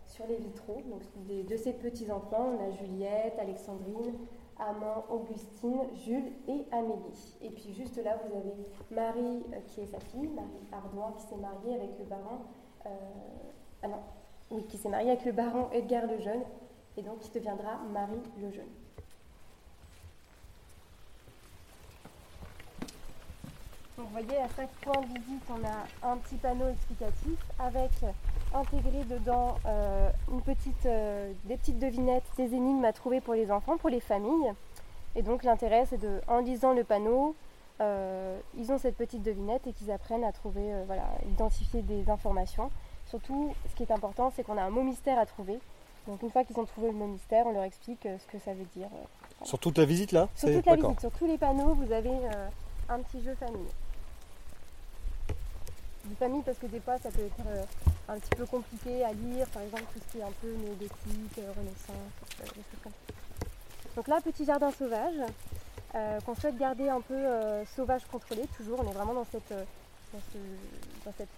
sur 0.07 0.25
les 0.27 0.37
vitraux. 0.37 0.81
Donc, 0.85 1.01
de 1.27 1.57
ces 1.57 1.73
petits-enfants, 1.73 2.57
on 2.57 2.67
a 2.67 2.71
Juliette, 2.71 3.37
Alexandrine, 3.39 4.13
Amand, 4.57 5.05
Augustine, 5.09 5.81
Jules 6.05 6.31
et 6.47 6.65
Amélie. 6.71 7.37
Et 7.41 7.49
puis 7.49 7.73
juste 7.73 7.97
là, 7.97 8.17
vous 8.25 8.37
avez 8.37 8.53
Marie, 8.91 9.43
euh, 9.53 9.59
qui 9.67 9.81
est 9.81 9.87
sa 9.87 9.99
fille, 9.99 10.27
Marie 10.27 10.47
Ardoin, 10.71 11.13
qui 11.17 11.23
s'est 11.23 11.35
mariée 11.35 11.75
avec 11.75 11.99
le 11.99 12.05
baron. 12.05 12.39
Euh, 12.85 12.89
ah 13.83 13.87
non, 13.87 13.99
oui, 14.51 14.63
qui 14.67 14.77
s'est 14.77 14.89
mariée 14.89 15.11
avec 15.11 15.25
le 15.25 15.33
baron 15.33 15.69
Edgar 15.71 16.07
le 16.07 16.19
Jeune, 16.19 16.43
et 16.97 17.01
donc 17.01 17.19
qui 17.19 17.31
deviendra 17.31 17.77
Marie 17.91 18.21
le 18.39 18.51
Jeune. 18.51 18.65
Donc 23.97 24.07
vous 24.07 24.11
voyez, 24.11 24.37
à 24.37 24.47
chaque 24.55 24.71
point 24.81 25.01
de 25.01 25.19
visite, 25.19 25.43
on 25.49 25.63
a 25.65 26.11
un 26.11 26.17
petit 26.17 26.35
panneau 26.35 26.69
explicatif 26.69 27.39
avec 27.59 27.91
intégré 28.55 29.03
dedans 29.03 29.57
euh, 29.65 30.09
une 30.31 30.41
petite, 30.41 30.85
euh, 30.85 31.31
des 31.45 31.57
petites 31.57 31.79
devinettes, 31.79 32.23
des 32.37 32.53
énigmes 32.53 32.85
à 32.85 32.93
trouver 32.93 33.21
pour 33.21 33.33
les 33.33 33.51
enfants, 33.51 33.77
pour 33.77 33.89
les 33.89 33.99
familles. 33.99 34.53
Et 35.15 35.21
donc 35.21 35.43
l'intérêt 35.43 35.85
c'est 35.89 35.97
de, 35.97 36.21
en 36.27 36.39
lisant 36.39 36.73
le 36.73 36.83
panneau, 36.83 37.35
euh, 37.81 38.39
ils 38.57 38.71
ont 38.71 38.77
cette 38.77 38.95
petite 38.95 39.23
devinette 39.23 39.67
et 39.67 39.73
qu'ils 39.73 39.91
apprennent 39.91 40.23
à 40.23 40.31
trouver, 40.31 40.73
voilà, 40.85 41.03
identifier 41.29 41.81
des 41.81 42.09
informations. 42.09 42.71
Surtout, 43.07 43.53
ce 43.69 43.75
qui 43.75 43.83
est 43.83 43.91
important, 43.91 44.31
c'est 44.35 44.43
qu'on 44.43 44.57
a 44.57 44.63
un 44.63 44.69
mot 44.69 44.81
mystère 44.81 45.19
à 45.19 45.25
trouver. 45.25 45.59
Donc 46.07 46.21
une 46.21 46.29
fois 46.29 46.43
qu'ils 46.43 46.59
ont 46.59 46.65
trouvé 46.65 46.87
le 46.87 46.93
mot 46.93 47.07
mystère, 47.07 47.45
on 47.47 47.51
leur 47.51 47.63
explique 47.63 48.03
ce 48.03 48.31
que 48.31 48.39
ça 48.39 48.53
veut 48.53 48.67
dire. 48.75 48.87
Sur 49.43 49.59
toute 49.59 49.77
la 49.77 49.85
visite 49.85 50.11
là? 50.11 50.29
Sur 50.35 50.49
toute 50.49 50.65
la 50.65 50.75
visite, 50.75 50.99
sur 50.99 51.11
tous 51.11 51.27
les 51.27 51.37
panneaux, 51.37 51.73
vous 51.73 51.91
avez 51.91 52.13
un 52.89 52.99
petit 52.99 53.21
jeu 53.21 53.35
famille. 53.35 53.67
Du 56.05 56.15
famille 56.15 56.43
parce 56.43 56.57
que 56.59 56.67
des 56.67 56.79
fois 56.79 56.97
ça 56.99 57.09
peut 57.09 57.25
être 57.25 57.67
un 58.07 58.19
petit 58.19 58.35
peu 58.35 58.45
compliqué 58.45 59.03
à 59.03 59.11
lire, 59.13 59.47
par 59.47 59.63
exemple 59.63 59.83
tout 59.93 59.99
ce 60.05 60.11
qui 60.11 60.19
est 60.19 60.23
un 60.23 60.31
peu 60.41 60.51
néogothique, 60.53 61.37
euh, 61.39 61.51
renaissance, 61.57 62.13
euh, 62.41 62.43
des 62.43 62.49
choses 62.55 62.79
comme 62.83 62.91
ça. 62.91 63.13
Donc 63.95 64.07
là, 64.07 64.21
petit 64.21 64.45
jardin 64.45 64.71
sauvage, 64.71 65.15
euh, 65.95 66.19
qu'on 66.21 66.35
souhaite 66.35 66.57
garder 66.57 66.89
un 66.89 67.01
peu 67.01 67.15
sauvage 67.75 68.03
contrôlé, 68.11 68.43
toujours, 68.57 68.79
on 68.83 68.89
est 68.89 68.93
vraiment 68.93 69.13
dans 69.13 69.25
cette, 69.25 69.49
dans 69.49 70.19
ce- 70.33 71.05
dans 71.05 71.13
cette 71.17 71.29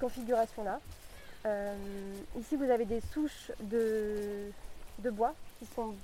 configuration-là. 0.00 0.78
Ici, 2.38 2.56
vous 2.56 2.68
avez 2.70 2.84
des 2.84 3.00
souches 3.00 3.50
de, 3.60 4.50
de 4.98 5.10
bois 5.10 5.32
qui 5.58 5.66
sont 5.74 5.94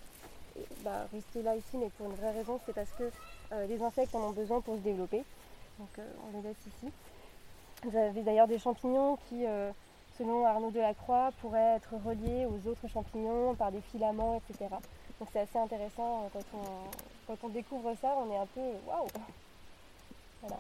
bah, 0.83 1.07
restées 1.13 1.43
là 1.43 1.57
ici, 1.57 1.77
mais 1.77 1.91
pour 1.99 2.07
une 2.09 2.15
vraie 2.17 2.31
raison, 2.31 2.59
c'est 2.65 2.73
parce 2.73 2.91
que 2.97 3.11
les 3.69 3.83
insectes 3.83 4.15
en 4.15 4.29
ont 4.29 4.31
besoin 4.31 4.61
pour 4.61 4.77
se 4.77 4.81
développer. 4.81 5.25
Donc 5.79 5.89
on 5.99 6.37
les 6.37 6.43
laisse 6.43 6.57
ici. 6.67 6.93
Vous 7.83 7.97
avez 7.97 8.23
d'ailleurs 8.23 8.47
des 8.47 8.59
champignons 8.61 9.19
qui, 9.29 9.45
selon 10.19 10.45
Arnaud 10.47 10.71
Delacroix, 10.71 11.31
pourraient 11.41 11.77
être 11.77 11.91
reliés 12.05 12.47
aux 12.47 12.69
autres 12.69 12.87
champignons 12.89 13.55
par 13.55 13.71
des 13.73 13.81
filaments, 13.81 14.41
etc. 14.49 14.69
Donc 15.19 15.29
c'est 15.33 15.41
assez 15.41 15.59
intéressant 15.59 16.25
euh, 16.25 16.29
quand 16.33 16.59
on, 16.59 16.63
quand 17.37 17.47
on 17.47 17.51
découvre 17.51 17.95
ça, 18.01 18.15
on 18.19 18.31
est 18.33 18.37
un 18.39 18.47
peu 18.47 18.61
waouh 18.87 19.07
Voilà. 20.43 20.57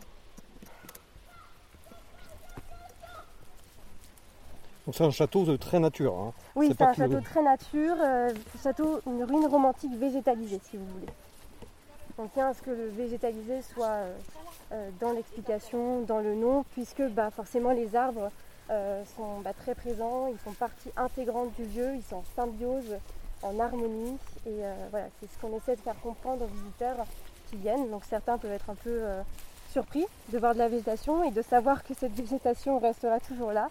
Donc 4.87 4.97
c'est 4.97 5.05
un 5.05 5.11
château 5.11 5.45
de 5.45 5.57
très 5.57 5.79
nature. 5.79 6.15
hein. 6.19 6.33
Oui, 6.57 6.69
C'est 6.77 6.83
un 6.83 6.93
château 6.93 7.21
très 7.21 7.43
nature, 7.43 7.95
euh, 8.01 8.31
château, 8.63 9.01
une 9.07 9.23
ruine 9.23 9.47
romantique 9.47 9.95
végétalisée, 9.97 10.61
si 10.65 10.77
vous 10.77 10.87
voulez. 10.87 11.13
On 12.19 12.27
tient 12.27 12.49
à 12.49 12.55
ce 12.55 12.63
que 12.63 12.71
le 12.71 12.89
végétalisé 12.89 13.63
soit 13.63 13.87
euh, 13.87 14.17
euh, 14.73 14.91
dans 15.01 15.13
l'explication, 15.13 16.01
dans 16.03 16.19
le 16.19 16.35
nom, 16.35 16.65
puisque 16.73 17.03
bah, 17.11 17.31
forcément 17.31 17.71
les 17.71 17.95
arbres 17.95 18.31
euh, 18.71 19.05
sont 19.17 19.41
bah, 19.41 19.53
très 19.53 19.75
présents, 19.75 20.29
ils 20.29 20.39
font 20.39 20.53
partie 20.53 20.91
intégrante 20.97 21.53
du 21.55 21.65
lieu, 21.65 21.95
ils 21.95 22.03
sont 22.03 22.17
en 22.17 22.25
symbiose, 22.37 22.97
en 23.43 23.59
harmonie, 23.59 24.17
et 24.47 24.65
euh, 24.65 24.75
voilà, 24.91 25.07
c'est 25.21 25.31
ce 25.31 25.39
qu'on 25.39 25.57
essaie 25.57 25.77
de 25.77 25.81
faire 25.81 26.01
comprendre 26.01 26.45
aux 26.45 26.49
visiteurs 26.49 27.05
qui 27.51 27.57
viennent. 27.57 27.91
Donc 27.91 28.05
certains 28.05 28.39
peuvent 28.39 28.53
être 28.53 28.71
un 28.71 28.75
peu 28.75 28.91
euh, 28.91 29.23
surpris 29.71 30.07
de 30.33 30.39
voir 30.39 30.55
de 30.55 30.59
la 30.59 30.69
végétation 30.69 31.25
et 31.25 31.31
de 31.31 31.43
savoir 31.43 31.83
que 31.83 31.95
cette 31.95 32.13
végétation 32.21 32.79
restera 32.79 33.21
toujours 33.21 33.53
là, 33.53 33.69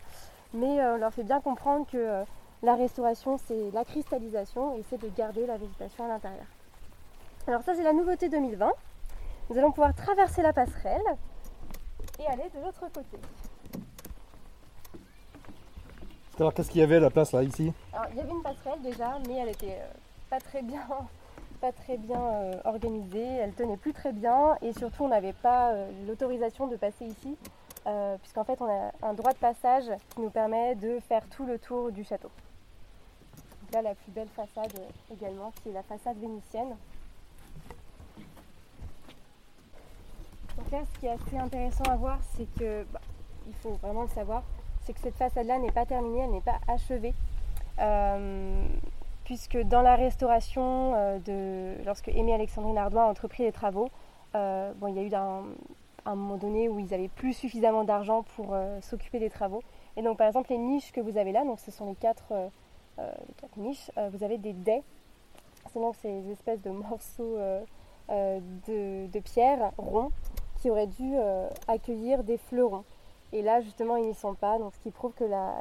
mais 0.53 0.83
on 0.85 0.97
leur 0.97 1.13
fait 1.13 1.23
bien 1.23 1.39
comprendre 1.39 1.87
que 1.89 2.23
la 2.61 2.75
restauration, 2.75 3.39
c'est 3.47 3.71
la 3.71 3.85
cristallisation 3.85 4.75
et 4.75 4.83
c'est 4.89 5.01
de 5.01 5.09
garder 5.15 5.45
la 5.47 5.57
végétation 5.57 6.05
à 6.05 6.09
l'intérieur. 6.09 6.45
Alors 7.47 7.63
ça, 7.63 7.73
c'est 7.73 7.83
la 7.83 7.93
nouveauté 7.93 8.29
2020. 8.29 8.71
Nous 9.49 9.57
allons 9.57 9.71
pouvoir 9.71 9.95
traverser 9.95 10.41
la 10.41 10.53
passerelle 10.53 11.01
et 12.19 12.27
aller 12.27 12.49
de 12.53 12.63
l'autre 12.63 12.81
côté. 12.93 13.17
Alors 16.39 16.53
qu'est-ce 16.53 16.71
qu'il 16.71 16.79
y 16.79 16.83
avait 16.83 16.95
à 16.95 16.99
la 16.99 17.09
place 17.09 17.33
là, 17.33 17.43
ici? 17.43 17.73
Il 18.11 18.17
y 18.17 18.19
avait 18.19 18.31
une 18.31 18.41
passerelle 18.41 18.81
déjà, 18.81 19.19
mais 19.27 19.35
elle 19.35 19.49
était 19.49 19.77
euh, 19.79 19.91
pas 20.29 20.39
très 20.39 20.61
bien, 20.61 20.81
pas 21.61 21.71
très 21.71 21.97
bien 21.97 22.19
euh, 22.19 22.53
organisée. 22.63 23.23
Elle 23.23 23.53
tenait 23.53 23.77
plus 23.77 23.93
très 23.93 24.13
bien 24.13 24.57
et 24.61 24.73
surtout, 24.73 25.03
on 25.03 25.09
n'avait 25.09 25.33
pas 25.33 25.71
euh, 25.73 25.91
l'autorisation 26.07 26.67
de 26.67 26.77
passer 26.77 27.05
ici, 27.05 27.37
puisqu'en 28.21 28.43
fait, 28.43 28.61
on 28.61 28.69
a 28.69 28.91
un 29.01 29.13
droit 29.13 29.33
de 29.33 29.37
passage 29.37 29.85
qui 30.09 30.21
nous 30.21 30.29
permet 30.29 30.75
de 30.75 30.99
faire 30.99 31.27
tout 31.29 31.45
le 31.45 31.59
tour 31.59 31.91
du 31.91 32.03
château. 32.03 32.29
Donc 33.61 33.73
là, 33.73 33.81
la 33.81 33.95
plus 33.95 34.11
belle 34.11 34.29
façade 34.29 34.73
également, 35.11 35.51
qui 35.61 35.69
est 35.69 35.73
la 35.73 35.83
façade 35.83 36.17
vénitienne. 36.17 36.75
Donc 40.57 40.71
là, 40.71 40.79
ce 40.93 40.99
qui 40.99 41.07
est 41.07 41.09
assez 41.09 41.37
intéressant 41.37 41.83
à 41.85 41.95
voir, 41.95 42.19
c'est 42.35 42.47
que, 42.57 42.83
bah, 42.91 43.01
il 43.47 43.53
faut 43.55 43.73
vraiment 43.81 44.03
le 44.03 44.09
savoir, 44.09 44.43
c'est 44.91 44.93
que 44.93 45.01
cette 45.01 45.15
façade-là 45.15 45.57
n'est 45.57 45.71
pas 45.71 45.85
terminée, 45.85 46.19
elle 46.19 46.31
n'est 46.31 46.41
pas 46.41 46.59
achevée. 46.67 47.13
Euh, 47.79 48.65
puisque 49.23 49.57
dans 49.57 49.81
la 49.81 49.95
restauration, 49.95 50.93
euh, 50.95 51.19
de, 51.19 51.83
lorsque 51.85 52.09
Aimé 52.09 52.33
Alexandrine 52.33 52.77
Ardoin 52.77 53.05
a 53.05 53.07
entrepris 53.07 53.43
les 53.43 53.51
travaux, 53.51 53.89
euh, 54.35 54.73
bon, 54.75 54.87
il 54.87 54.95
y 54.95 54.99
a 54.99 55.03
eu 55.03 55.13
un, 55.15 56.15
moment 56.15 56.37
donné 56.37 56.67
où 56.67 56.79
ils 56.79 56.87
n'avaient 56.87 57.07
plus 57.07 57.33
suffisamment 57.33 57.83
d'argent 57.83 58.23
pour 58.35 58.55
s'occuper 58.81 59.19
des 59.19 59.29
travaux. 59.29 59.61
Et 59.97 60.01
donc 60.01 60.17
par 60.17 60.27
exemple 60.27 60.49
les 60.49 60.57
niches 60.57 60.91
que 60.91 60.99
vous 60.99 61.17
avez 61.17 61.31
là, 61.31 61.43
donc 61.45 61.59
ce 61.59 61.69
sont 61.69 61.85
les 61.85 61.95
quatre, 61.95 62.33
niches, 63.55 63.91
vous 64.11 64.23
avez 64.23 64.37
des 64.37 64.53
dais. 64.53 64.81
C'est 65.71 65.79
donc 65.79 65.95
ces 66.01 66.31
espèces 66.31 66.61
de 66.61 66.71
morceaux 66.71 67.37
de, 68.09 69.07
de 69.07 69.19
pierre 69.19 69.71
ronds 69.77 70.09
qui 70.59 70.71
auraient 70.71 70.87
dû 70.87 71.13
accueillir 71.67 72.23
des 72.23 72.37
fleurons. 72.37 72.83
Et 73.33 73.41
là, 73.41 73.61
justement, 73.61 73.95
ils 73.95 74.07
n'y 74.07 74.13
sont 74.15 74.33
pas, 74.33 74.57
donc 74.59 74.73
ce 74.73 74.79
qui 74.79 74.91
prouve 74.91 75.13
que 75.13 75.23
la, 75.23 75.55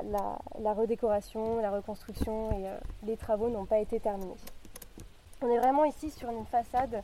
la- 0.60 0.72
redécoration, 0.74 1.58
la 1.60 1.70
reconstruction 1.70 2.50
et 2.52 2.66
euh, 2.66 2.76
les 3.04 3.16
travaux 3.16 3.48
n'ont 3.48 3.64
pas 3.64 3.78
été 3.78 4.00
terminés. 4.00 4.34
On 5.42 5.48
est 5.50 5.58
vraiment 5.58 5.84
ici 5.84 6.10
sur 6.10 6.30
une 6.30 6.44
façade 6.46 7.02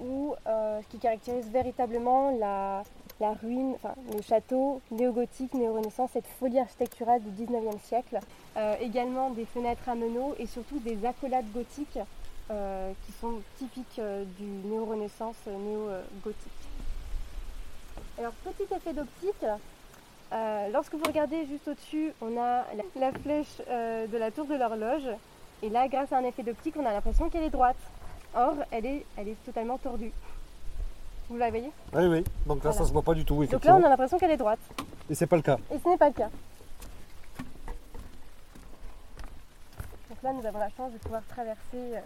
où 0.00 0.34
euh, 0.46 0.80
ce 0.82 0.86
qui 0.88 0.98
caractérise 0.98 1.48
véritablement 1.50 2.30
la, 2.38 2.82
la 3.20 3.32
ruine, 3.34 3.74
enfin 3.74 3.94
le 4.14 4.22
château 4.22 4.80
néo-gothique, 4.90 5.52
néo-renaissance, 5.54 6.10
cette 6.12 6.26
folie 6.26 6.58
architecturale 6.58 7.22
du 7.22 7.44
19e 7.44 7.78
siècle. 7.80 8.18
Euh, 8.56 8.74
également 8.80 9.30
des 9.30 9.44
fenêtres 9.44 9.86
à 9.88 9.94
meneaux 9.94 10.34
et 10.38 10.46
surtout 10.46 10.78
des 10.80 11.04
accolades 11.04 11.50
gothiques 11.52 11.98
qui 12.48 13.12
sont 13.20 13.40
typiques 13.58 14.00
du 14.38 14.44
néo-renaissance, 14.68 15.34
néo-gothique. 15.46 16.52
Alors 18.18 18.32
petit 18.44 18.72
effet 18.72 18.92
d'optique, 18.92 19.44
euh, 20.32 20.68
lorsque 20.72 20.94
vous 20.94 21.04
regardez 21.04 21.46
juste 21.46 21.68
au-dessus, 21.68 22.12
on 22.20 22.36
a 22.36 22.64
la, 22.74 22.84
la 23.00 23.12
flèche 23.12 23.62
euh, 23.68 24.06
de 24.06 24.16
la 24.18 24.30
tour 24.30 24.46
de 24.46 24.54
l'horloge. 24.54 25.08
Et 25.62 25.68
là, 25.70 25.88
grâce 25.88 26.12
à 26.12 26.18
un 26.18 26.24
effet 26.24 26.42
d'optique, 26.42 26.74
on 26.78 26.84
a 26.84 26.92
l'impression 26.92 27.28
qu'elle 27.30 27.44
est 27.44 27.50
droite. 27.50 27.76
Or, 28.34 28.54
elle 28.70 28.84
est, 28.86 29.06
elle 29.16 29.28
est 29.28 29.44
totalement 29.44 29.78
tordue. 29.78 30.12
Vous 31.28 31.36
la 31.38 31.50
voyez? 31.50 31.70
Oui, 31.94 32.04
oui. 32.06 32.24
Donc 32.46 32.58
là, 32.58 32.70
Voilà. 32.70 32.78
ça 32.78 32.84
se 32.84 32.92
voit 32.92 33.02
pas 33.02 33.14
du 33.14 33.24
tout, 33.24 33.44
Donc 33.46 33.64
là, 33.64 33.76
on 33.76 33.82
a 33.84 33.88
l'impression 33.88 34.18
qu'elle 34.18 34.30
est 34.32 34.36
droite. 34.36 34.58
Et 35.08 35.14
c'est 35.14 35.26
pas 35.26 35.36
le 35.36 35.42
cas. 35.42 35.58
Et 35.74 35.78
ce 35.82 35.88
n'est 35.88 35.96
pas 35.96 36.08
le 36.08 36.14
cas. 36.14 36.28
Donc 40.10 40.22
là, 40.22 40.32
nous 40.32 40.46
avons 40.46 40.58
la 40.58 40.68
chance 40.76 40.92
de 40.92 40.98
pouvoir 40.98 41.22
traverser 41.28 41.60
euh, 41.74 42.00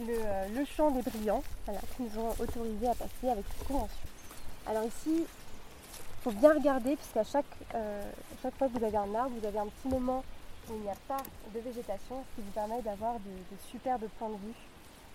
le, 0.00 0.58
le 0.58 0.64
champ 0.64 0.90
des 0.90 1.02
brillants, 1.02 1.42
voilà, 1.66 1.80
qui 1.96 2.02
nous 2.02 2.20
ont 2.20 2.30
autorisé 2.40 2.88
à 2.88 2.94
passer 2.94 3.28
avec 3.30 3.44
convention. 3.66 4.08
Alors 4.66 4.84
ici, 4.84 5.24
faut 6.24 6.30
bien 6.30 6.54
regarder, 6.54 6.96
puisqu'à 6.96 7.22
chaque, 7.22 7.44
euh, 7.74 8.02
chaque 8.42 8.56
fois 8.56 8.68
que 8.68 8.78
vous 8.78 8.84
avez 8.84 8.96
un 8.96 9.14
arbre, 9.14 9.32
vous 9.38 9.46
avez 9.46 9.58
un 9.58 9.66
petit 9.66 9.88
moment 9.88 10.24
où 10.70 10.72
il 10.74 10.80
n'y 10.80 10.88
a 10.88 10.96
pas 11.06 11.18
de 11.54 11.60
végétation, 11.60 12.24
ce 12.24 12.36
qui 12.36 12.46
vous 12.46 12.52
permet 12.52 12.80
d'avoir 12.80 13.14
de, 13.16 13.56
superbes 13.70 14.08
points 14.18 14.30
de 14.30 14.36
vue. 14.36 14.54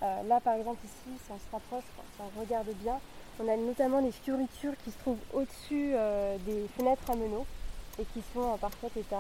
Euh, 0.03 0.23
là, 0.27 0.39
par 0.39 0.53
exemple, 0.53 0.77
ici, 0.85 1.17
si 1.25 1.31
on 1.31 1.39
se 1.39 1.51
rapproche, 1.51 1.83
si 2.15 2.21
on 2.21 2.39
regarde 2.39 2.67
bien, 2.83 2.99
on 3.39 3.47
a 3.51 3.57
notamment 3.57 4.01
les 4.01 4.11
fioritures 4.11 4.73
qui 4.83 4.91
se 4.91 4.99
trouvent 4.99 5.17
au-dessus 5.33 5.93
euh, 5.95 6.37
des 6.45 6.67
fenêtres 6.77 7.09
à 7.09 7.15
meneaux 7.15 7.45
et 7.97 8.05
qui 8.13 8.21
sont 8.31 8.41
en 8.41 8.57
parfait 8.57 8.91
état. 8.95 9.17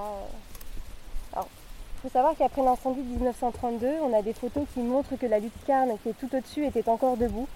Alors, 1.33 1.47
il 1.95 2.01
faut 2.01 2.09
savoir 2.09 2.35
qu'après 2.37 2.61
l'incendie 2.61 3.01
de 3.01 3.09
1932, 3.09 3.87
on 4.03 4.13
a 4.13 4.21
des 4.21 4.33
photos 4.33 4.65
qui 4.75 4.81
montrent 4.81 5.15
que 5.15 5.25
la 5.25 5.39
lucarne 5.39 5.97
qui 6.03 6.09
est 6.09 6.19
tout 6.19 6.33
au-dessus 6.35 6.67
était 6.67 6.87
encore 6.87 7.17
debout. 7.17 7.47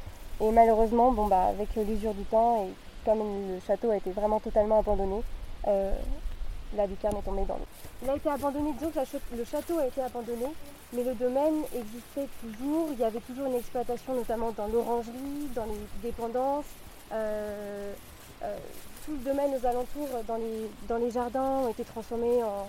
Et 0.42 0.50
malheureusement, 0.50 1.12
bon, 1.12 1.28
bah, 1.28 1.44
avec 1.50 1.76
l'usure 1.76 2.16
du 2.16 2.24
temps 2.24 2.66
et 2.66 2.74
comme 3.06 3.20
le 3.20 3.60
château 3.66 3.92
a 3.92 3.98
été 3.98 4.12
vraiment 4.12 4.40
totalement 4.40 4.80
abandonné, 4.80 5.22
euh, 5.68 5.94
la 6.76 6.86
lucarne 6.86 7.18
est 7.18 7.22
tombée 7.22 7.46
dans 7.46 7.56
l'eau. 7.56 7.68
Il 8.02 8.10
a 8.10 8.16
été 8.16 8.30
abandonné, 8.30 8.72
disons 8.74 8.92
que 8.92 9.36
le 9.38 9.46
château 9.46 9.80
a 9.80 9.88
été 9.88 10.02
abandonné, 10.02 10.48
mais 10.94 11.04
le 11.04 11.14
domaine 11.14 11.64
existait 11.76 12.28
toujours. 12.42 12.90
Il 12.92 13.00
y 13.00 13.04
avait 13.04 13.20
toujours 13.20 13.46
une 13.48 13.56
exploitation, 13.56 14.16
notamment 14.16 14.52
dans 14.52 14.68
l'orangerie, 14.68 15.50
dans 15.56 15.66
les 15.66 15.80
dépendances. 16.02 16.66
Euh, 17.12 17.94
euh, 18.44 18.58
tout 19.06 19.12
le 19.12 19.18
domaine 19.18 19.52
aux 19.52 19.66
alentours, 19.66 20.10
dans 20.28 20.98
les, 20.98 21.12
jardins, 21.12 21.62
ont 21.66 21.70
été 21.70 21.84
transformés 21.84 22.42
en, 22.44 22.68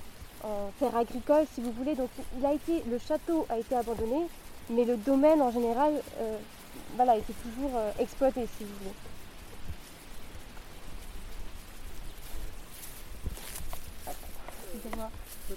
terre 0.79 0.97
agricole, 0.97 1.47
si 1.55 1.63
vous 1.63 1.73
voulez. 1.73 1.95
Donc, 1.95 2.11
le 2.43 2.99
château 2.99 3.47
a 3.49 3.59
été 3.59 3.75
abandonné, 3.75 4.27
mais 4.69 4.85
le 4.85 4.97
domaine 4.97 5.41
en 5.41 5.51
général, 5.51 5.95
euh, 6.21 6.37
était 6.99 7.33
toujours 7.43 7.71
euh, 7.77 7.91
exploité, 7.99 8.47
si 8.59 8.65
vous 8.65 8.75
voulez. 8.81 8.95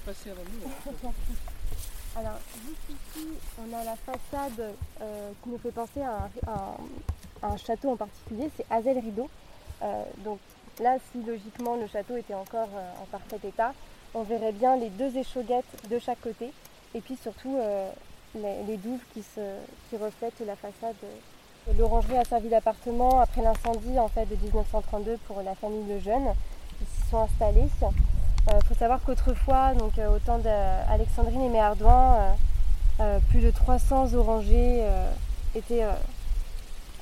Passer 0.06 0.30
avant 0.32 0.42
nous. 0.44 1.04
Alors, 2.16 2.40
juste 2.66 2.90
ici, 2.90 3.28
on 3.60 3.74
a 3.78 3.84
la 3.84 3.96
façade 3.96 4.74
euh, 5.02 5.32
qui 5.44 5.50
nous 5.50 5.58
fait 5.60 5.72
penser 5.72 6.02
à 6.02 6.12
un, 6.12 6.30
à 6.48 6.54
un- 6.54 6.78
à 7.44 7.48
un 7.54 7.58
château 7.58 7.92
en 7.92 7.96
particulier, 7.98 8.50
c'est 8.58 8.66
Hazel 8.72 8.98
Rideau. 8.98 9.30
Euh, 9.84 10.04
donc 10.20 10.40
là, 10.82 10.98
si 11.12 11.22
logiquement 11.24 11.76
le 11.76 11.86
château 11.88 12.18
était 12.18 12.34
encore 12.34 12.70
euh, 12.76 12.94
en 13.04 13.06
parfait 13.06 13.40
état, 13.48 13.74
on 14.16 14.24
verrait 14.24 14.54
bien 14.54 14.76
les 14.78 14.90
deux 14.90 15.16
échauguettes 15.16 15.88
de 15.90 16.00
chaque 16.00 16.20
côté 16.22 16.52
et 16.96 17.02
puis 17.02 17.16
surtout 17.22 17.58
les, 18.34 18.64
les 18.66 18.78
douves 18.78 19.02
qui, 19.14 19.22
se, 19.22 19.42
qui 19.90 19.98
reflètent 19.98 20.40
la 20.48 20.56
façade. 20.56 20.96
L'orangerie 21.78 22.18
a 22.18 22.24
servi 22.26 22.48
d'appartement 22.50 23.20
après 23.20 23.42
l'incendie 23.44 24.00
en 24.00 24.08
fait, 24.08 24.26
de 24.26 24.36
1932 24.38 25.18
pour 25.28 25.44
la 25.44 25.54
famille 25.54 25.84
Lejeune 25.94 26.34
qui 26.80 26.86
s'y 26.86 27.10
sont 27.12 27.20
installés. 27.20 27.68
Il 28.50 28.66
faut 28.66 28.76
savoir 28.76 29.02
qu'autrefois, 29.04 29.74
donc 29.74 30.00
euh, 30.00 30.16
au 30.16 30.20
temps 30.20 30.38
d'Alexandrine 30.38 31.42
et 31.42 31.50
Méardouin, 31.50 32.16
euh, 32.16 32.32
euh, 33.02 33.20
plus 33.30 33.42
de 33.42 33.52
300 33.52 34.14
orangers 34.14 34.80
euh, 34.82 35.12
étaient 35.54 35.84
euh, 35.84 35.92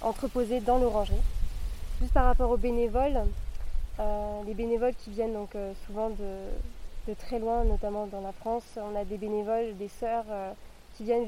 entreposés 0.01 0.59
dans 0.59 0.77
l'orangerie. 0.79 1.21
Juste 2.01 2.13
par 2.13 2.25
rapport 2.25 2.49
aux 2.49 2.57
bénévoles, 2.57 3.21
euh, 3.99 4.41
les 4.47 4.55
bénévoles 4.55 4.95
qui 4.95 5.11
viennent 5.11 5.33
donc 5.33 5.55
euh, 5.55 5.73
souvent 5.85 6.09
de, 6.09 7.13
très 7.13 7.37
loin, 7.37 7.63
notamment 7.63 8.07
dans 8.07 8.21
la 8.21 8.31
France, 8.31 8.63
on 8.77 8.99
a 8.99 9.05
des 9.05 9.17
bénévoles, 9.17 9.77
des 9.77 9.87
sœurs 9.87 10.25
euh, 10.29 10.51
qui 10.97 11.03
viennent 11.03 11.25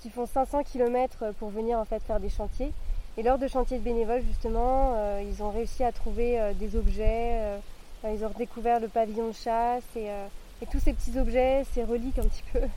qui 0.00 0.10
font 0.10 0.26
500 0.26 0.64
km 0.64 1.32
pour 1.38 1.48
venir 1.48 1.78
en 1.78 1.84
fait 1.84 2.02
faire 2.02 2.20
des 2.20 2.28
chantiers. 2.28 2.72
Et 3.16 3.22
lors 3.22 3.38
de 3.38 3.46
chantiers 3.46 3.78
de 3.78 3.84
bénévoles, 3.84 4.22
justement, 4.26 4.94
euh, 4.96 5.22
ils 5.24 5.42
ont 5.42 5.50
réussi 5.50 5.84
à 5.84 5.92
trouver 5.92 6.40
euh, 6.40 6.52
des 6.52 6.76
objets. 6.76 7.58
Ils 8.12 8.24
ont 8.24 8.28
redécouvert 8.28 8.80
le 8.80 8.88
pavillon 8.88 9.28
de 9.28 9.32
chasse 9.32 9.84
et, 9.96 10.10
euh, 10.10 10.26
et 10.62 10.66
tous 10.66 10.78
ces 10.78 10.92
petits 10.92 11.18
objets, 11.18 11.64
ces 11.72 11.84
reliques 11.84 12.18
un 12.18 12.24
petit 12.24 12.44
peu 12.52 12.60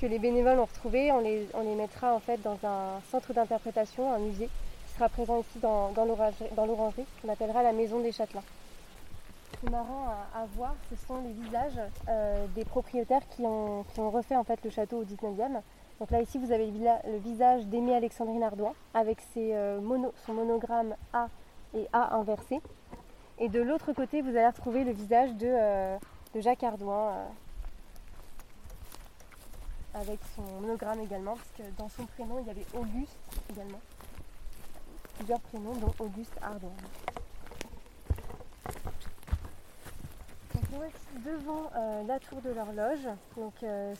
que 0.00 0.06
les 0.06 0.18
bénévoles 0.18 0.58
ont 0.58 0.64
retrouvés, 0.64 1.12
on 1.12 1.20
les, 1.20 1.74
mettra 1.76 2.12
en 2.12 2.18
fait 2.18 2.40
dans 2.42 2.58
un 2.64 3.00
centre 3.10 3.32
d'interprétation, 3.32 4.12
un 4.12 4.18
musée 4.18 4.48
qui 4.86 4.94
sera 4.94 5.08
présent 5.08 5.38
ici 5.38 5.60
dans, 5.60 5.92
l'orangerie, 5.96 7.04
qu'on 7.22 7.32
appellera 7.32 7.62
la 7.62 7.72
maison 7.72 8.00
des 8.00 8.10
châtelains. 8.10 8.42
Ce 9.52 9.58
qui 9.58 9.66
est 9.66 9.70
marrant 9.70 10.08
à, 10.34 10.44
voir, 10.56 10.74
ce 10.90 11.06
sont 11.06 11.20
les 11.22 11.32
visages 11.32 11.80
euh, 12.08 12.46
des 12.56 12.64
propriétaires 12.64 13.22
qui 13.30 13.42
ont, 13.42 13.84
refait 13.96 14.36
en 14.36 14.44
fait 14.44 14.58
le 14.64 14.70
château 14.70 14.98
au 14.98 15.04
19e. 15.04 15.60
Donc 16.00 16.10
là 16.10 16.20
ici 16.20 16.38
vous 16.38 16.50
avez 16.50 16.66
le, 16.66 17.18
visage 17.18 17.64
d'Aimé 17.66 17.94
Alexandrine 17.94 18.42
Ardouin 18.42 18.72
avec 18.92 19.18
euh, 19.36 19.78
son 20.26 20.32
monogramme 20.32 20.96
A 21.12 21.28
et 21.76 21.86
A 21.92 22.16
inversé. 22.16 22.60
Et 23.42 23.48
de 23.48 23.60
l'autre 23.60 23.92
côté, 23.92 24.22
vous 24.22 24.28
allez 24.28 24.46
retrouver 24.46 24.84
le 24.84 24.92
visage 24.92 25.34
de, 25.34 25.48
euh, 25.48 25.98
de 26.32 26.40
Jacques 26.40 26.62
Ardouin, 26.62 27.08
euh, 27.08 27.26
avec 29.94 30.20
son 30.36 30.42
monogramme 30.60 31.00
également, 31.00 31.34
puisque 31.34 31.74
dans 31.76 31.88
son 31.88 32.06
prénom, 32.06 32.38
il 32.38 32.46
y 32.46 32.50
avait 32.50 32.64
Auguste 32.72 33.18
également. 33.50 33.80
Plusieurs 35.16 35.40
prénoms, 35.40 35.74
dont 35.74 35.92
Auguste 35.98 36.38
Ardouin. 36.40 36.70
Donc 40.54 40.62
nous 40.70 40.78
voici 40.78 40.94
devant 41.26 41.68
euh, 41.74 42.04
la 42.04 42.20
tour 42.20 42.40
de 42.42 42.50
l'horloge, 42.50 43.08
donc 43.36 43.54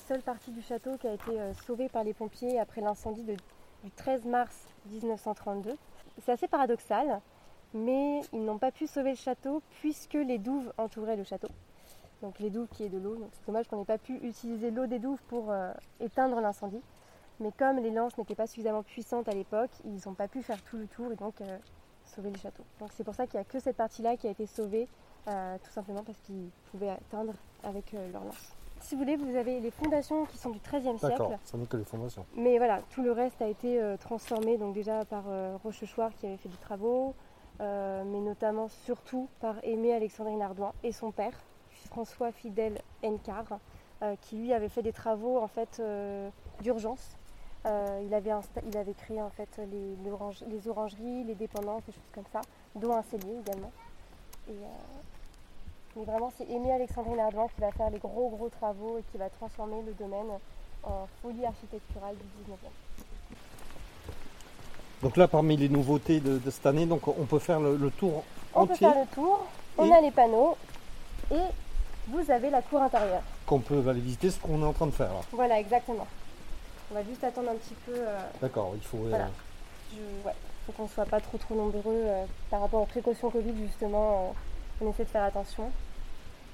seule 0.07 0.23
partie 0.23 0.53
du 0.53 0.63
château 0.63 0.97
qui 0.99 1.09
a 1.09 1.15
été 1.15 1.53
sauvée 1.67 1.89
par 1.89 2.05
les 2.05 2.15
pompiers 2.15 2.61
après 2.61 2.81
l'incendie 2.81 3.25
du 3.25 3.91
13 3.91 4.25
mars 4.27 4.57
1932. 4.87 5.77
C'est 6.25 6.31
assez 6.31 6.47
paradoxal, 6.47 7.21
mais 7.75 8.21
ils 8.33 8.45
n'ont 8.45 8.59
pas 8.59 8.71
pu 8.71 8.87
sauver 8.87 9.11
le 9.11 9.17
château 9.17 9.63
puisque 9.81 10.15
les 10.15 10.39
douves 10.39 10.73
entouraient 10.79 11.17
le 11.17 11.25
château. 11.25 11.49
Donc 12.23 12.39
les 12.39 12.51
douves 12.51 12.69
qui 12.69 12.85
est 12.85 12.89
de 12.89 12.99
l'eau, 12.99 13.17
donc 13.17 13.31
c'est 13.33 13.47
dommage 13.47 13.67
qu'on 13.67 13.79
n'ait 13.79 13.85
pas 13.85 13.99
pu 13.99 14.15
utiliser 14.23 14.71
l'eau 14.71 14.87
des 14.87 15.01
douves 15.01 15.21
pour 15.29 15.51
euh, 15.51 15.73
éteindre 16.01 16.41
l'incendie. 16.41 16.81
Mais 17.41 17.51
comme 17.51 17.79
les 17.79 17.91
lances 17.91 18.17
n'étaient 18.17 18.37
pas 18.37 18.47
suffisamment 18.47 18.85
puissantes 18.85 19.29
à 19.29 19.33
l'époque, 19.33 19.71
ils 19.85 20.01
n'ont 20.07 20.15
pas 20.15 20.29
pu 20.29 20.43
faire 20.43 20.63
tout 20.63 20.77
le 20.77 20.87
tour 20.87 21.11
et 21.11 21.17
donc 21.17 21.41
euh, 21.41 21.59
sauver 22.05 22.31
le 22.31 22.39
château. 22.39 22.63
Donc 22.79 22.91
c'est 22.95 23.03
pour 23.03 23.15
ça 23.15 23.27
qu'il 23.27 23.41
n'y 23.41 23.45
a 23.45 23.45
que 23.45 23.59
cette 23.59 23.77
partie-là 23.77 24.17
qui 24.17 24.29
a 24.29 24.31
été 24.31 24.47
sauvée, 24.47 24.87
euh, 25.27 25.57
tout 25.65 25.71
simplement 25.73 26.05
parce 26.05 26.19
qu'ils 26.19 26.51
pouvaient 26.71 26.91
atteindre 26.91 27.35
avec 27.65 27.93
leurs 27.93 28.25
lances. 28.25 28.55
Si 28.81 28.95
vous 28.95 29.01
voulez, 29.01 29.17
vous 29.17 29.37
avez 29.37 29.61
les 29.61 29.71
fondations 29.71 30.25
qui 30.27 30.39
sont 30.39 30.51
du 30.51 30.59
XIIIe 30.59 30.99
siècle. 30.99 31.17
D'accord, 31.19 31.39
ça 31.45 31.57
n'est 31.57 31.67
que 31.67 31.77
les 31.77 31.85
fondations. 31.85 32.27
Mais 32.37 32.59
voilà, 32.59 32.83
tout 32.91 33.03
le 33.03 33.13
reste 33.13 33.41
a 33.41 33.47
été 33.47 33.81
transformé 34.01 34.59
donc 34.59 34.75
déjà 34.75 35.05
par 35.05 35.23
Rochechouart 35.63 36.13
qui 36.17 36.27
avait 36.27 36.37
fait 36.37 36.49
des 36.49 36.57
travaux, 36.57 37.15
euh, 37.63 38.03
mais 38.05 38.21
notamment 38.21 38.69
surtout 38.85 39.29
par 39.41 39.57
Aimé 39.63 39.95
Alexandrine 39.95 40.43
Ardouin 40.43 40.73
et 40.83 40.93
son 40.93 41.13
père, 41.13 41.35
François 41.89 42.33
Fidèle 42.33 42.81
Encar, 43.05 43.59
euh, 44.03 44.17
qui 44.21 44.37
lui 44.37 44.53
avait 44.53 44.69
fait 44.69 44.83
des 44.83 44.93
travaux 44.93 45.39
en 45.39 45.47
fait 45.47 45.79
euh, 45.79 46.29
d'urgence. 46.61 47.17
Euh, 47.67 48.03
il, 48.05 48.13
avait 48.13 48.33
il 48.65 48.95
créé 48.95 49.23
en 49.23 49.31
fait 49.31 49.61
les, 49.71 50.67
orangeries, 50.69 51.23
les 51.23 51.37
dépendances, 51.37 51.85
des 51.85 51.93
choses 51.93 52.11
comme 52.13 52.27
ça, 52.33 52.41
dont 52.75 52.97
un 52.97 53.03
cellier 53.05 53.39
également. 53.39 53.71
Mais 54.49 56.05
vraiment, 56.05 56.33
c'est 56.37 56.51
Aimé 56.51 56.73
Alexandrine 56.73 57.21
Ardouin 57.21 57.47
qui 57.55 57.61
va 57.61 57.71
faire 57.71 57.91
les 57.91 57.99
gros 57.99 58.31
gros 58.31 58.49
travaux 58.49 58.99
et 58.99 59.05
qui 59.13 59.19
va 59.19 59.31
transformer 59.31 59.83
le 59.83 59.93
domaine 59.93 60.33
en 60.83 61.07
folie 61.23 61.47
architecturale 61.47 62.17
du 62.17 62.53
19e. 62.53 63.12
Donc 65.03 65.17
là, 65.17 65.27
parmi 65.29 65.57
les 65.57 65.69
nouveautés 65.69 66.21
de, 66.21 66.39
de 66.39 66.51
cette 66.51 66.67
année, 66.67 66.87
donc 66.87 67.07
on 67.09 67.25
peut 67.25 67.39
faire 67.41 67.59
le, 67.61 67.77
le 67.77 67.91
tour 67.91 68.23
On 68.55 68.67
peut 68.67 68.73
entier 68.73 68.87
faire 68.89 68.99
le 69.01 69.07
tour, 69.15 69.41
on 69.79 69.91
a 69.93 70.01
les 70.01 70.11
panneaux 70.13 70.57
et 71.33 71.37
vous 72.09 72.31
avez 72.31 72.51
la 72.51 72.63
cour 72.63 72.81
intérieure. 72.83 73.23
qu'on 73.47 73.59
peut 73.61 73.83
aller 73.89 74.01
visiter, 74.01 74.31
ce 74.31 74.39
qu'on 74.39 74.63
est 74.63 74.67
en 74.67 74.73
train 74.73 74.87
de 74.87 74.93
faire 74.93 75.09
là. 75.13 75.21
Voilà, 75.33 75.59
exactement. 75.59 76.07
On 76.91 76.95
va 76.95 77.03
juste 77.05 77.25
attendre 77.25 77.51
un 77.51 77.55
petit 77.57 77.75
peu. 77.87 77.95
euh, 77.97 78.19
D'accord, 78.41 78.73
il 78.77 78.83
faut. 78.83 78.99
euh, 78.99 79.09
Voilà. 79.09 79.29
je- 79.93 80.27
ouais, 80.27 80.35
faut 80.67 80.73
qu'on 80.73 80.87
soit 80.89 81.07
pas 81.07 81.21
trop 81.21 81.39
trop 81.39 81.55
nombreux 81.55 81.83
euh, 81.87 82.25
par 82.51 82.61
rapport 82.61 82.83
aux 82.83 82.87
précautions 82.87 83.31
Covid 83.31 83.55
justement. 83.67 84.33
euh, 84.83 84.85
on 84.87 84.91
essaie 84.91 85.05
de 85.05 85.09
faire 85.09 85.25
attention. 85.25 85.71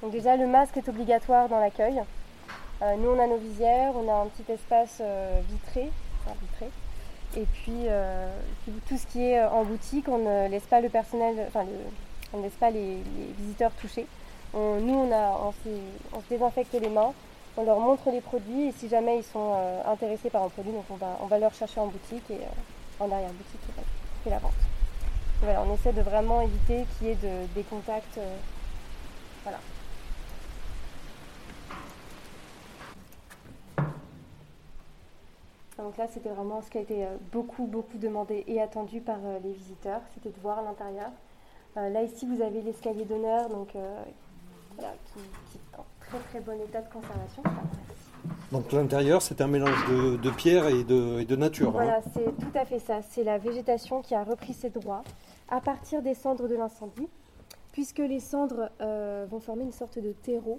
Donc 0.03 0.13
déjà 0.13 0.37
le 0.37 0.47
masque 0.47 0.77
est 0.77 0.89
obligatoire 0.89 1.49
dans 1.49 1.59
l'accueil. 1.61 2.01
Nous 2.81 3.09
on 3.11 3.19
a 3.19 3.27
nos 3.27 3.39
visières, 3.39 3.93
on 3.97 4.09
a 4.09 4.23
un 4.23 4.27
petit 4.27 4.53
espace 4.53 5.03
vitré, 5.51 5.91
enfin, 6.25 6.37
vitré. 6.41 6.71
Et 7.37 7.45
puis, 7.45 7.85
euh, 7.87 8.29
tout 8.89 8.97
ce 8.97 9.07
qui 9.07 9.23
est 9.23 9.39
euh, 9.39 9.51
en 9.51 9.65
boutique, 9.65 10.09
on 10.09 10.19
ne 10.19 10.49
laisse 10.49 10.65
pas 10.65 10.81
le 10.81 10.89
personnel, 10.89 11.37
enfin 11.49 11.65
on 12.33 12.39
ne 12.39 12.43
laisse 12.43 12.55
pas 12.55 12.71
les, 12.71 12.97
visiteurs 13.39 13.71
toucher. 13.73 14.07
On- 14.55 14.81
nous 14.81 14.95
on, 14.95 15.13
a, 15.13 15.39
on, 15.45 15.53
se 15.53 16.29
désinfecte 16.31 16.73
les 16.81 16.89
mains, 16.89 17.13
on 17.57 17.65
leur 17.65 17.79
montre 17.81 18.11
les 18.11 18.21
produits 18.23 18.69
et 18.69 18.73
si 18.73 18.89
jamais 18.89 19.19
ils 19.19 19.25
sont 19.25 19.55
euh, 19.57 19.83
intéressés 19.93 20.31
par 20.31 20.43
un 20.43 20.49
produit, 20.49 20.73
donc 20.73 20.85
on 20.91 20.95
va, 20.97 21.19
on 21.23 21.27
va 21.27 21.39
leur 21.39 21.53
chercher 21.55 21.81
en 21.81 21.87
boutique 21.89 22.25
et 22.31 22.41
en 22.99 23.11
arrière 23.11 23.31
boutique 23.31 23.61
et 23.79 24.25
fait 24.25 24.31
la 24.31 24.39
vente. 24.39 24.53
Et 25.43 25.45
voilà, 25.45 25.63
on 25.69 25.75
essaie 25.75 25.93
de 25.93 26.01
vraiment 26.03 26.41
éviter 26.41 26.87
qu'il 26.99 27.09
y 27.09 27.11
ait 27.11 27.15
de- 27.17 27.47
des 27.55 27.63
contacts. 27.63 28.19
voilà. 29.45 29.59
Donc 35.79 35.97
là, 35.97 36.07
c'était 36.13 36.29
vraiment 36.31 36.61
ce 36.61 36.71
qui 36.71 36.79
a 36.79 36.81
été 36.81 37.05
euh, 37.05 37.17
beaucoup, 37.33 37.67
beaucoup 37.67 37.99
demandé 37.99 38.45
et 38.49 38.61
attendu 38.61 39.01
par 39.01 39.19
euh, 39.25 39.39
les 39.45 39.53
visiteurs, 39.53 40.01
c'était 40.13 40.31
de 40.37 40.41
voir 40.43 40.63
l'intérieur. 40.63 41.11
Euh, 41.77 41.89
là, 41.89 42.03
ici, 42.03 42.27
vous 42.27 42.43
avez 42.43 42.61
l'escalier 42.63 43.05
d'honneur, 43.05 43.49
donc 43.49 43.69
voilà, 43.73 44.93
qui, 45.07 45.21
qui 45.53 45.59
est 45.59 45.79
en 45.79 45.85
très, 46.01 46.19
très 46.31 46.41
bon 46.41 46.61
état 46.61 46.81
de 46.83 46.93
conservation. 46.93 47.43
Donc 48.51 48.73
l'intérieur, 48.73 49.23
c'est 49.23 49.41
un 49.41 49.47
mélange 49.47 49.87
de, 49.89 50.17
de 50.17 50.31
pierre 50.31 50.67
et 50.69 50.83
de, 50.83 51.21
et 51.21 51.25
de 51.25 51.37
nature. 51.37 51.69
hein. 51.69 51.73
Voilà, 51.73 52.01
c'est 52.15 52.25
tout 52.39 52.59
à 52.59 52.65
fait 52.65 52.79
ça. 52.81 53.01
C'est 53.03 53.23
la 53.23 53.39
végétation 53.39 54.03
qui 54.03 54.15
a 54.15 54.25
repris 54.25 54.55
ses 54.55 54.71
droits 54.71 55.05
à 55.49 55.61
partir 55.61 56.03
des 56.03 56.15
cendres 56.15 56.49
de 56.49 56.57
l'incendie, 56.57 57.09
puisque 57.73 57.99
les 57.99 58.21
cendres 58.21 58.71
euh, 58.81 59.27
vont 59.31 59.39
former 59.41 59.65
une 59.65 59.73
sorte 59.73 59.99
de 59.99 60.13
terreau 60.13 60.59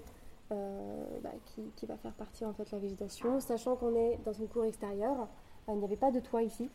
bah, 0.50 1.30
qui, 1.76 1.86
va 1.86 1.96
faire 1.96 2.12
partir 2.12 2.48
en 2.48 2.52
fait 2.52 2.70
la 2.70 2.78
végétation, 2.78 3.40
sachant 3.40 3.76
qu'on 3.76 3.94
est 3.94 4.18
dans 4.24 4.32
une 4.32 4.48
cour 4.48 4.64
extérieure. 4.64 5.28
Euh, 5.68 5.72
il 5.72 5.78
n'y 5.78 5.84
avait 5.84 5.96
pas 5.96 6.10
de 6.10 6.20
toit 6.20 6.42
ici. 6.42 6.68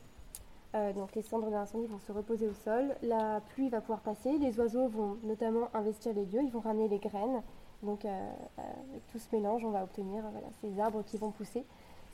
Euh, 0.75 0.93
donc 0.93 1.15
les 1.15 1.21
cendres 1.21 1.47
de 1.47 1.51
l'incendie 1.51 1.87
vont 1.87 1.99
se 1.99 2.11
reposer 2.11 2.47
au 2.47 2.53
sol, 2.53 2.95
la 3.01 3.39
pluie 3.53 3.69
va 3.69 3.79
pouvoir 3.79 4.01
passer, 4.01 4.37
les 4.37 4.59
oiseaux 4.59 4.87
vont 4.89 5.17
notamment 5.23 5.69
investir 5.73 6.13
les 6.13 6.25
lieux, 6.25 6.41
ils 6.43 6.51
vont 6.51 6.59
ramener 6.59 6.89
les 6.89 6.99
graines. 6.99 7.41
Donc 7.83 8.03
euh, 8.03 8.09
euh, 8.09 8.61
avec 8.89 9.07
tout 9.07 9.19
ce 9.19 9.33
mélange, 9.35 9.63
on 9.63 9.71
va 9.71 9.83
obtenir 9.83 10.23
euh, 10.25 10.39
ces 10.61 10.79
arbres 10.79 11.03
qui 11.05 11.17
vont 11.17 11.31
pousser. 11.31 11.63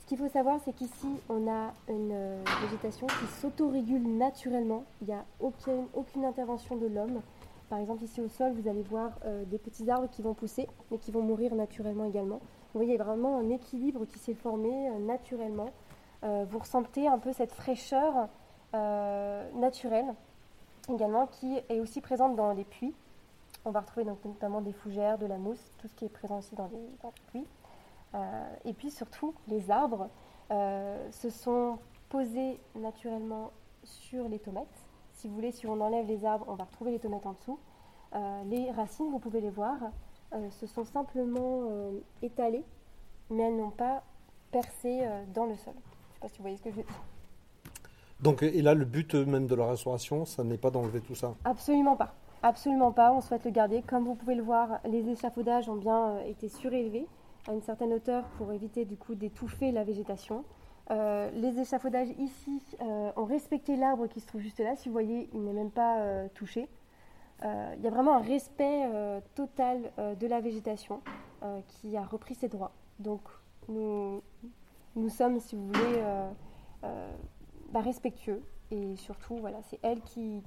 Ce 0.02 0.06
qu'il 0.06 0.18
faut 0.18 0.28
savoir, 0.28 0.58
c'est 0.64 0.72
qu'ici, 0.72 1.08
on 1.28 1.48
a 1.48 1.72
une 1.88 2.10
euh, 2.12 2.42
végétation 2.62 3.06
qui 3.06 3.26
s'autorégule 3.40 4.02
naturellement. 4.16 4.84
Il 5.00 5.08
n'y 5.08 5.14
a 5.14 5.24
aucune 5.40 6.24
intervention 6.24 6.76
de 6.76 6.86
l'homme. 6.86 7.20
Par 7.72 7.78
exemple, 7.78 8.04
ici 8.04 8.20
au 8.20 8.28
sol, 8.28 8.52
vous 8.52 8.68
allez 8.68 8.82
voir 8.82 9.12
euh, 9.24 9.46
des 9.46 9.56
petits 9.56 9.90
arbres 9.90 10.06
qui 10.10 10.20
vont 10.20 10.34
pousser, 10.34 10.68
mais 10.90 10.98
qui 10.98 11.10
vont 11.10 11.22
mourir 11.22 11.54
naturellement 11.54 12.04
également. 12.04 12.36
Vous 12.36 12.80
voyez, 12.80 12.98
vraiment 12.98 13.38
un 13.38 13.48
équilibre 13.48 14.04
qui 14.04 14.18
s'est 14.18 14.34
formé 14.34 14.90
euh, 14.90 14.98
naturellement. 14.98 15.70
Euh, 16.22 16.44
vous 16.50 16.58
ressentez 16.58 17.08
un 17.08 17.18
peu 17.18 17.32
cette 17.32 17.52
fraîcheur 17.52 18.28
naturelle 18.74 20.14
également 20.92 21.26
qui 21.26 21.60
est 21.70 21.80
aussi 21.80 22.02
présente 22.02 22.36
dans 22.36 22.52
les 22.52 22.64
puits. 22.64 22.94
On 23.64 23.70
va 23.70 23.80
retrouver 23.80 24.04
donc 24.04 24.22
notamment 24.22 24.60
des 24.60 24.72
fougères, 24.74 25.16
de 25.16 25.24
la 25.24 25.38
mousse, 25.38 25.72
tout 25.78 25.88
ce 25.88 25.94
qui 25.94 26.04
est 26.04 26.10
présent 26.10 26.40
aussi 26.40 26.54
dans 26.54 26.68
les, 26.68 27.10
puits. 27.28 27.46
Et 28.66 28.74
puis 28.74 28.90
surtout, 28.90 29.32
les 29.48 29.70
arbres 29.70 30.10
se 30.50 31.30
sont 31.30 31.78
posés 32.10 32.60
naturellement 32.74 33.50
sur 33.82 34.28
les 34.28 34.38
tomates. 34.38 34.91
Si 35.22 35.28
vous 35.28 35.36
voulez, 35.36 35.52
si 35.52 35.68
on 35.68 35.80
enlève 35.80 36.08
les 36.08 36.24
arbres, 36.24 36.46
on 36.48 36.56
va 36.56 36.64
retrouver 36.64 36.90
les 36.90 36.98
tomates 36.98 37.24
en 37.26 37.34
dessous. 37.34 37.56
Euh, 38.16 38.42
les 38.46 38.72
racines, 38.72 39.08
vous 39.08 39.20
pouvez 39.20 39.40
les 39.40 39.50
voir, 39.50 39.76
euh, 40.34 40.50
se 40.50 40.66
sont 40.66 40.84
simplement 40.84 41.68
euh, 41.70 41.92
étalées, 42.22 42.64
mais 43.30 43.44
elles 43.44 43.56
n'ont 43.56 43.70
pas 43.70 44.02
percé 44.50 45.02
euh, 45.04 45.22
dans 45.32 45.46
le 45.46 45.54
sol. 45.54 45.74
Je 45.74 45.78
ne 45.78 46.14
sais 46.14 46.20
pas 46.22 46.28
si 46.28 46.36
vous 46.38 46.42
voyez 46.42 46.56
ce 46.56 46.62
que 46.62 46.70
je 46.72 46.74
veux 46.74 46.82
dire. 46.82 47.02
Donc, 48.18 48.42
et 48.42 48.62
là, 48.62 48.74
le 48.74 48.84
but 48.84 49.14
même 49.14 49.46
de 49.46 49.54
la 49.54 49.68
restauration, 49.68 50.24
ça 50.24 50.42
n'est 50.42 50.58
pas 50.58 50.72
d'enlever 50.72 51.00
tout 51.00 51.14
ça? 51.14 51.36
Absolument 51.44 51.94
pas. 51.94 52.16
Absolument 52.42 52.90
pas. 52.90 53.12
On 53.12 53.20
souhaite 53.20 53.44
le 53.44 53.52
garder. 53.52 53.80
Comme 53.82 54.06
vous 54.06 54.16
pouvez 54.16 54.34
le 54.34 54.42
voir, 54.42 54.80
les 54.84 55.08
échafaudages 55.08 55.68
ont 55.68 55.76
bien 55.76 56.18
été 56.26 56.48
surélevés 56.48 57.06
à 57.46 57.52
une 57.52 57.62
certaine 57.62 57.92
hauteur 57.92 58.24
pour 58.38 58.52
éviter 58.52 58.84
du 58.84 58.96
coup 58.96 59.14
d'étouffer 59.14 59.70
la 59.70 59.84
végétation. 59.84 60.42
Euh, 60.90 61.30
les 61.30 61.60
échafaudages 61.60 62.10
ici 62.18 62.60
euh, 62.80 63.12
ont 63.16 63.24
respecté 63.24 63.76
l'arbre 63.76 64.08
qui 64.08 64.20
se 64.20 64.26
trouve 64.26 64.40
juste 64.40 64.58
là. 64.58 64.74
Si 64.76 64.88
vous 64.88 64.92
voyez, 64.92 65.28
il 65.32 65.42
n'est 65.44 65.52
même 65.52 65.70
pas 65.70 66.00
euh, 66.00 66.28
touché. 66.34 66.68
Il 67.44 67.82
y 67.82 67.88
a 67.88 67.90
vraiment 67.90 68.14
un 68.14 68.22
respect 68.22 68.88
total 69.34 69.90
de 69.98 70.26
la 70.28 70.40
végétation 70.40 71.02
qui 71.66 71.96
a 71.96 72.04
repris 72.04 72.36
ses 72.36 72.46
droits. 72.46 72.70
Donc 73.00 73.20
nous, 73.66 74.22
nous 74.94 75.08
sommes, 75.08 75.40
si 75.40 75.56
vous 75.56 75.66
voulez, 75.66 76.04
bah, 77.72 77.80
respectueux. 77.80 78.40
Et 78.70 78.94
surtout, 78.94 79.34
voilà, 79.38 79.60
c'est 79.64 79.80
elle 79.82 80.00
qui, 80.02 80.40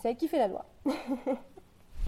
C'est 0.00 0.08
elle 0.08 0.16
qui 0.16 0.26
fait 0.26 0.38
la 0.38 0.48
loi. 0.48 0.64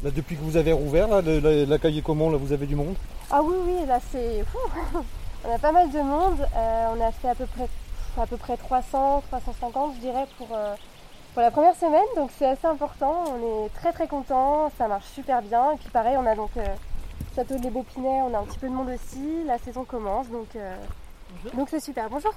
Là, 0.05 0.11
depuis 0.11 0.37
que 0.37 0.43
vous 0.43 0.57
avez 0.57 0.73
rouvert, 0.73 1.09
là, 1.09 1.21
le- 1.21 1.41
la- 1.41 1.65
l'accueil 1.67 1.99
est 1.99 2.03
comment 2.03 2.31
Là, 2.31 2.37
vous 2.39 2.53
avez 2.53 2.67
du 2.67 2.77
monde 2.77 2.95
Ah 3.31 3.43
oui, 3.43 3.55
oui, 3.67 3.87
là 3.87 3.99
c'est. 4.13 4.45
On 5.49 5.53
a 5.55 5.59
pas 5.59 5.73
mal 5.73 5.91
de 5.91 5.99
monde. 6.01 6.41
Euh, 6.57 6.87
on 6.97 7.01
a 7.01 7.13
fait 7.13 7.29
à 7.29 7.35
peu 7.35 7.47
près, 7.47 7.69
à 8.21 8.27
peu 8.27 8.37
près 8.37 8.57
300, 8.57 9.23
350, 9.31 9.95
je 9.97 10.01
dirais, 10.01 10.27
pour, 10.37 10.49
euh, 10.53 10.75
pour 11.33 11.43
la 11.43 11.51
première 11.53 11.77
semaine. 11.77 12.05
Donc 12.17 12.31
c'est 12.37 12.47
assez 12.47 12.67
important. 12.67 13.25
On 13.29 13.67
est 13.67 13.69
très 13.75 13.93
très 13.93 14.09
contents. 14.09 14.71
Ça 14.79 14.89
marche 14.89 15.07
super 15.15 15.41
bien. 15.43 15.73
Et 15.73 15.77
puis 15.77 15.89
pareil, 15.91 16.17
on 16.19 16.27
a 16.27 16.35
donc 16.35 16.51
euh, 16.57 16.65
Château 17.37 17.57
de 17.57 17.63
l'Ébopinay. 17.63 18.21
On 18.29 18.35
a 18.35 18.39
un 18.39 18.43
petit 18.45 18.59
peu 18.59 18.69
de 18.69 18.73
monde 18.75 18.89
aussi. 18.89 19.45
La 19.47 19.59
saison 19.59 19.85
commence. 19.85 20.29
Donc 20.29 20.49
euh, 20.57 20.75
donc 21.57 21.69
c'est 21.71 21.81
super. 21.81 22.09
Bonjour. 22.11 22.33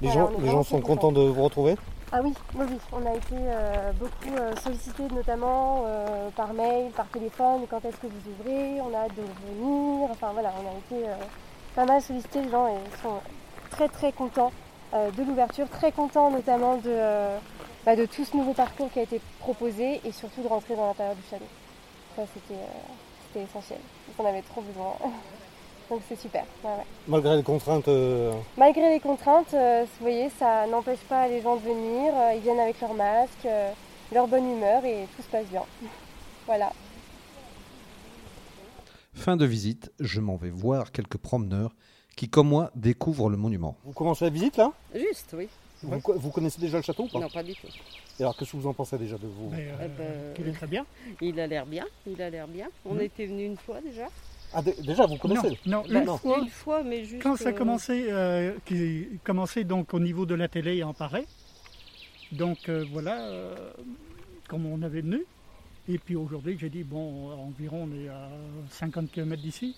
Les 0.00 0.08
Voilà, 0.08 0.30
gens, 0.32 0.58
les 0.58 0.64
sont 0.64 0.80
contents 0.80 1.12
de 1.12 1.20
vous 1.20 1.42
retrouver 1.44 1.76
Ah 2.14 2.20
oui, 2.22 2.34
oui. 2.56 2.66
On 2.92 3.06
a 3.06 3.14
été 3.14 3.34
euh, 3.34 3.90
beaucoup 3.92 4.36
euh, 4.36 4.54
sollicités, 4.56 5.04
notamment 5.14 5.84
euh, 5.86 6.28
par 6.36 6.52
mail, 6.52 6.90
par 6.90 7.06
téléphone. 7.08 7.62
Quand 7.70 7.82
est-ce 7.86 7.96
que 7.96 8.06
vous 8.06 8.30
ouvrez 8.32 8.82
On 8.82 8.92
a 8.94 9.04
hâte 9.04 9.14
de 9.16 9.22
revenir. 9.22 10.10
Enfin 10.10 10.30
voilà, 10.34 10.52
on 10.62 10.68
a 10.68 10.78
été 10.78 11.08
euh, 11.08 11.14
pas 11.74 11.86
mal 11.86 12.02
sollicités. 12.02 12.42
Les 12.42 12.50
gens 12.50 12.68
sont 13.02 13.20
très 13.70 13.88
très 13.88 14.12
contents 14.12 14.52
de 14.92 15.22
l'ouverture, 15.22 15.70
très 15.70 15.90
contents 15.90 16.30
notamment 16.30 16.76
de, 16.76 16.94
bah, 17.86 17.96
de 17.96 18.04
tout 18.04 18.26
ce 18.26 18.36
nouveau 18.36 18.52
parcours 18.52 18.92
qui 18.92 18.98
a 18.98 19.02
été 19.04 19.22
proposé 19.38 20.02
et 20.04 20.12
surtout 20.12 20.42
de 20.42 20.48
rentrer 20.48 20.76
dans 20.76 20.88
l'intérieur 20.88 21.16
du 21.16 21.22
château. 21.30 21.46
Ça, 22.14 22.24
c'était 22.34 22.60
c'était 23.26 23.44
essentiel. 23.44 23.78
On 24.18 24.26
avait 24.26 24.42
trop 24.42 24.60
besoin. 24.60 24.96
Donc 25.92 26.00
c'est 26.08 26.18
super. 26.18 26.44
Ouais, 26.64 26.70
ouais. 26.70 26.84
Malgré 27.06 27.36
les 27.36 27.42
contraintes, 27.42 27.86
euh, 27.88 28.32
Malgré 28.56 28.94
les 28.94 28.98
contraintes, 28.98 29.52
euh, 29.52 29.84
vous 29.84 30.06
voyez, 30.06 30.30
ça 30.38 30.66
n'empêche 30.66 31.00
pas 31.00 31.28
les 31.28 31.42
gens 31.42 31.56
de 31.56 31.60
venir. 31.60 32.14
euh, 32.16 32.32
ils 32.34 32.40
viennent 32.40 32.60
avec 32.60 32.80
leur 32.80 32.94
masque, 32.94 33.44
euh, 33.44 33.70
leur 34.10 34.26
bonne 34.26 34.50
humeur 34.50 34.82
et 34.86 35.06
tout 35.14 35.22
se 35.22 35.28
passe 35.28 35.44
bien. 35.48 35.64
voilà. 36.46 36.72
Fin 39.12 39.36
de 39.36 39.44
visite, 39.44 39.92
je 40.00 40.20
m'en 40.20 40.36
vais 40.36 40.48
voir 40.48 40.92
quelques 40.92 41.18
promeneurs 41.18 41.74
qui, 42.16 42.30
comme 42.30 42.48
moi, 42.48 42.70
découvrent 42.74 43.28
le 43.28 43.36
monument. 43.36 43.76
vous 43.84 43.92
commencez 43.92 44.24
la 44.24 44.30
visite 44.30 44.56
là? 44.56 44.72
Juste, 44.94 45.34
oui. 45.36 45.46
vous, 45.82 46.00
co- 46.00 46.14
vous 46.18 46.30
connaissez 46.30 46.58
déjà 46.58 46.78
le 46.78 46.82
château 46.82 47.02
ou 47.02 47.08
pas? 47.08 47.18
Non, 47.20 47.28
pas 47.28 47.42
du 47.42 47.54
tout. 47.54 47.66
Et 48.18 48.22
alors, 48.22 48.34
qu'est-ce 48.34 48.52
que 48.52 48.56
vous 48.56 48.66
en 48.66 48.72
pensez 48.72 48.96
déjà 48.96 49.18
de 49.18 49.26
vous? 49.26 49.52
Euh, 49.52 49.76
Eh 49.84 49.88
ben, 49.88 50.34
qu'il 50.34 50.48
est 50.48 50.52
très 50.52 50.66
bien. 50.66 50.86
Il 51.20 51.38
a 51.38 51.46
l'air 51.46 51.66
bien, 51.66 51.84
il 52.06 52.20
a 52.22 52.30
l'air 52.30 52.48
bien. 52.48 52.68
On 52.86 52.94
Mhm. 52.94 53.00
était 53.02 53.26
venu 53.26 53.44
une 53.44 53.58
fois 53.58 53.82
déjà. 53.82 54.06
Ah, 54.54 54.62
dé- 54.62 54.76
déjà, 54.82 55.06
vous 55.06 55.16
connaissez 55.16 55.56
Non, 55.66 55.82
non, 55.88 56.00
une 56.00 56.04
non. 56.04 56.18
fois, 56.18 56.38
Une 56.40 56.48
fois, 56.48 56.82
mais 56.82 57.04
juste. 57.04 57.22
quand 57.22 57.36
ça 57.36 57.50
euh, 57.50 57.52
commençait, 57.52 58.06
euh, 58.12 58.52
qui 58.66 59.06
commençait 59.24 59.64
donc 59.64 59.94
au 59.94 60.00
niveau 60.00 60.26
de 60.26 60.34
la 60.34 60.48
télé 60.48 60.82
en 60.82 60.92
pareil. 60.92 61.26
Donc 62.32 62.68
euh, 62.68 62.84
voilà, 62.90 63.20
euh, 63.22 63.54
comme 64.48 64.66
on 64.66 64.82
avait 64.82 65.00
venu. 65.02 65.24
Et 65.88 65.98
puis 65.98 66.16
aujourd'hui, 66.16 66.56
j'ai 66.60 66.68
dit, 66.70 66.84
bon, 66.84 67.30
environ 67.32 67.88
on 67.90 68.04
est 68.04 68.08
à 68.08 68.28
50 68.70 69.10
km 69.10 69.40
d'ici. 69.42 69.74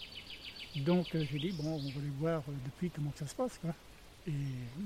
Donc 0.77 1.15
euh, 1.15 1.25
j'ai 1.31 1.39
dit, 1.39 1.53
bon, 1.53 1.75
on 1.75 1.79
va 1.79 2.01
aller 2.01 2.11
voir 2.19 2.43
depuis 2.67 2.91
comment 2.91 3.13
ça 3.17 3.27
se 3.27 3.35
passe. 3.35 3.59
Quoi. 3.63 3.75
Et 4.27 4.33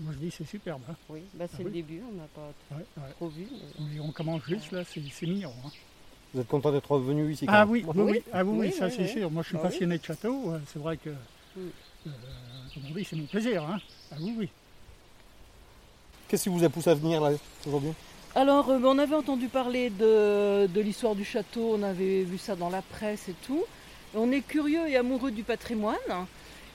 moi 0.01 0.13
je 0.13 0.19
dis, 0.19 0.31
c'est 0.31 0.45
superbe. 0.47 0.83
hein. 0.91 0.95
Oui, 1.09 1.21
bah, 1.35 1.47
c'est 1.49 1.57
Ah 1.61 1.63
le 1.63 1.67
oui. 1.67 1.73
début, 1.73 2.03
on 2.09 2.13
n'a 2.17 2.27
pas 2.35 2.53
Ouais, 2.77 2.85
ouais. 2.99 3.11
trop 3.17 3.29
vu. 3.29 3.47
mais- 3.81 4.01
On, 4.01 4.09
on 4.09 4.13
commence 4.13 4.43
juste 4.45 4.71
là, 4.73 4.85
c'est 4.85 5.03
c'est 5.11 5.27
mignon. 5.27 5.53
hein. 5.65 5.71
Vous 6.35 6.41
êtes 6.41 6.49
content 6.49 6.71
d'être 6.73 6.99
venu 6.99 7.33
ici 7.33 7.47
quand 7.47 7.53
Ah 7.55 7.67
oui, 7.67 7.85
oui, 7.87 7.93
Oui. 7.97 8.13
oui, 8.13 8.23
ah 8.33 8.45
oui, 8.45 8.51
oui, 8.53 8.67
Oui, 8.69 8.73
ça 8.73 8.87
oui, 8.87 8.93
c'est 8.97 9.03
oui. 9.03 9.09
sûr. 9.09 9.31
Moi 9.31 9.43
je 9.43 9.49
suis 9.49 9.57
oui. 9.57 9.63
passionné 9.63 9.99
de 9.99 10.05
château, 10.05 10.51
euh, 10.53 10.59
c'est 10.73 10.79
vrai 10.79 10.97
que, 10.99 11.09
euh, 11.11 11.69
comme 12.75 12.83
on 12.91 12.95
dit, 12.95 13.05
c'est 13.09 13.17
mon 13.17 13.25
plaisir. 13.27 13.63
Hein. 13.63 13.79
Ah 14.13 14.17
oui, 14.21 14.35
oui. 14.39 14.49
Qu'est-ce 16.29 16.45
qui 16.45 16.49
vous 16.51 16.63
a 16.65 16.69
poussé 16.69 16.91
à 16.91 16.95
venir 16.95 17.21
là 17.23 17.31
aujourd'hui? 17.67 17.93
Alors, 18.35 18.69
euh, 18.69 18.79
on 18.85 18.99
avait 18.99 19.15
entendu 19.17 19.49
parler 19.49 19.89
de, 19.89 20.67
de 20.67 20.81
l'histoire 20.83 21.15
du 21.15 21.25
château, 21.25 21.75
on 21.79 21.83
avait 21.83 22.23
vu 22.25 22.37
ça 22.37 22.55
dans 22.57 22.69
la 22.69 22.83
presse 22.83 23.29
et 23.31 23.35
tout. 23.47 23.65
On 24.15 24.31
est 24.31 24.43
curieux 24.43 24.87
et 24.89 24.97
amoureux 24.97 25.31
du 25.31 25.43
patrimoine. 25.45 25.97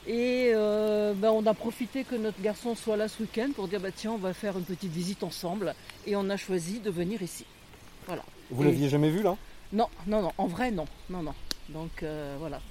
Et 0.06 0.52
euh, 0.54 1.14
ben, 1.16 1.30
on 1.32 1.46
a 1.46 1.54
profité 1.54 2.04
que 2.04 2.16
notre 2.16 2.42
garçon 2.42 2.76
soit 2.76 2.98
là 2.98 3.08
ce 3.08 3.22
week-end 3.22 3.50
pour 3.56 3.68
dire 3.68 3.80
bah, 3.80 3.92
tiens, 3.96 4.12
on 4.12 4.18
va 4.18 4.34
faire 4.34 4.58
une 4.58 4.66
petite 4.66 4.92
visite 4.92 5.24
ensemble. 5.24 5.74
Et 6.08 6.16
on 6.16 6.30
a 6.30 6.36
choisi 6.38 6.80
de 6.80 6.90
venir 6.90 7.22
ici. 7.22 7.46
Vous 8.52 8.64
l'aviez 8.64 8.90
jamais 8.90 9.10
vu 9.10 9.24
là? 9.24 9.36
Non, 9.72 9.88
non, 10.08 10.22
non, 10.22 10.32
en 10.38 10.48
vrai, 10.48 10.72
non. 10.72 10.86
Non, 11.10 11.24
non. 11.24 11.34
Donc 11.70 12.04
euh, 12.04 12.36
voilà. 12.40 12.62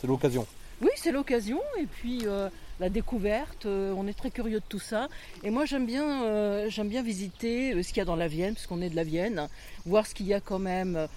C'est 0.00 0.06
l'occasion. 0.06 0.46
Oui, 0.80 0.90
c'est 0.96 1.10
l'occasion. 1.10 1.60
Et 1.80 1.86
puis 1.86 2.20
euh, 2.24 2.48
la 2.78 2.88
découverte, 2.88 3.66
euh, 3.66 3.92
on 3.96 4.06
est 4.06 4.16
très 4.16 4.30
curieux 4.30 4.60
de 4.60 4.64
tout 4.68 4.78
ça. 4.78 5.08
Et 5.42 5.50
moi, 5.50 5.64
j'aime 5.64 5.86
bien, 5.86 6.22
euh, 6.22 6.70
j'aime 6.70 6.88
bien 6.88 7.02
visiter 7.02 7.82
ce 7.82 7.88
qu'il 7.88 7.98
y 7.98 8.00
a 8.00 8.04
dans 8.04 8.16
la 8.16 8.28
Vienne, 8.28 8.54
puisqu'on 8.54 8.80
est 8.80 8.90
de 8.90 8.96
la 8.96 9.04
Vienne, 9.04 9.48
voir 9.86 10.06
ce 10.06 10.14
qu'il 10.14 10.26
y 10.26 10.34
a 10.34 10.40
quand 10.40 10.60
même 10.60 11.08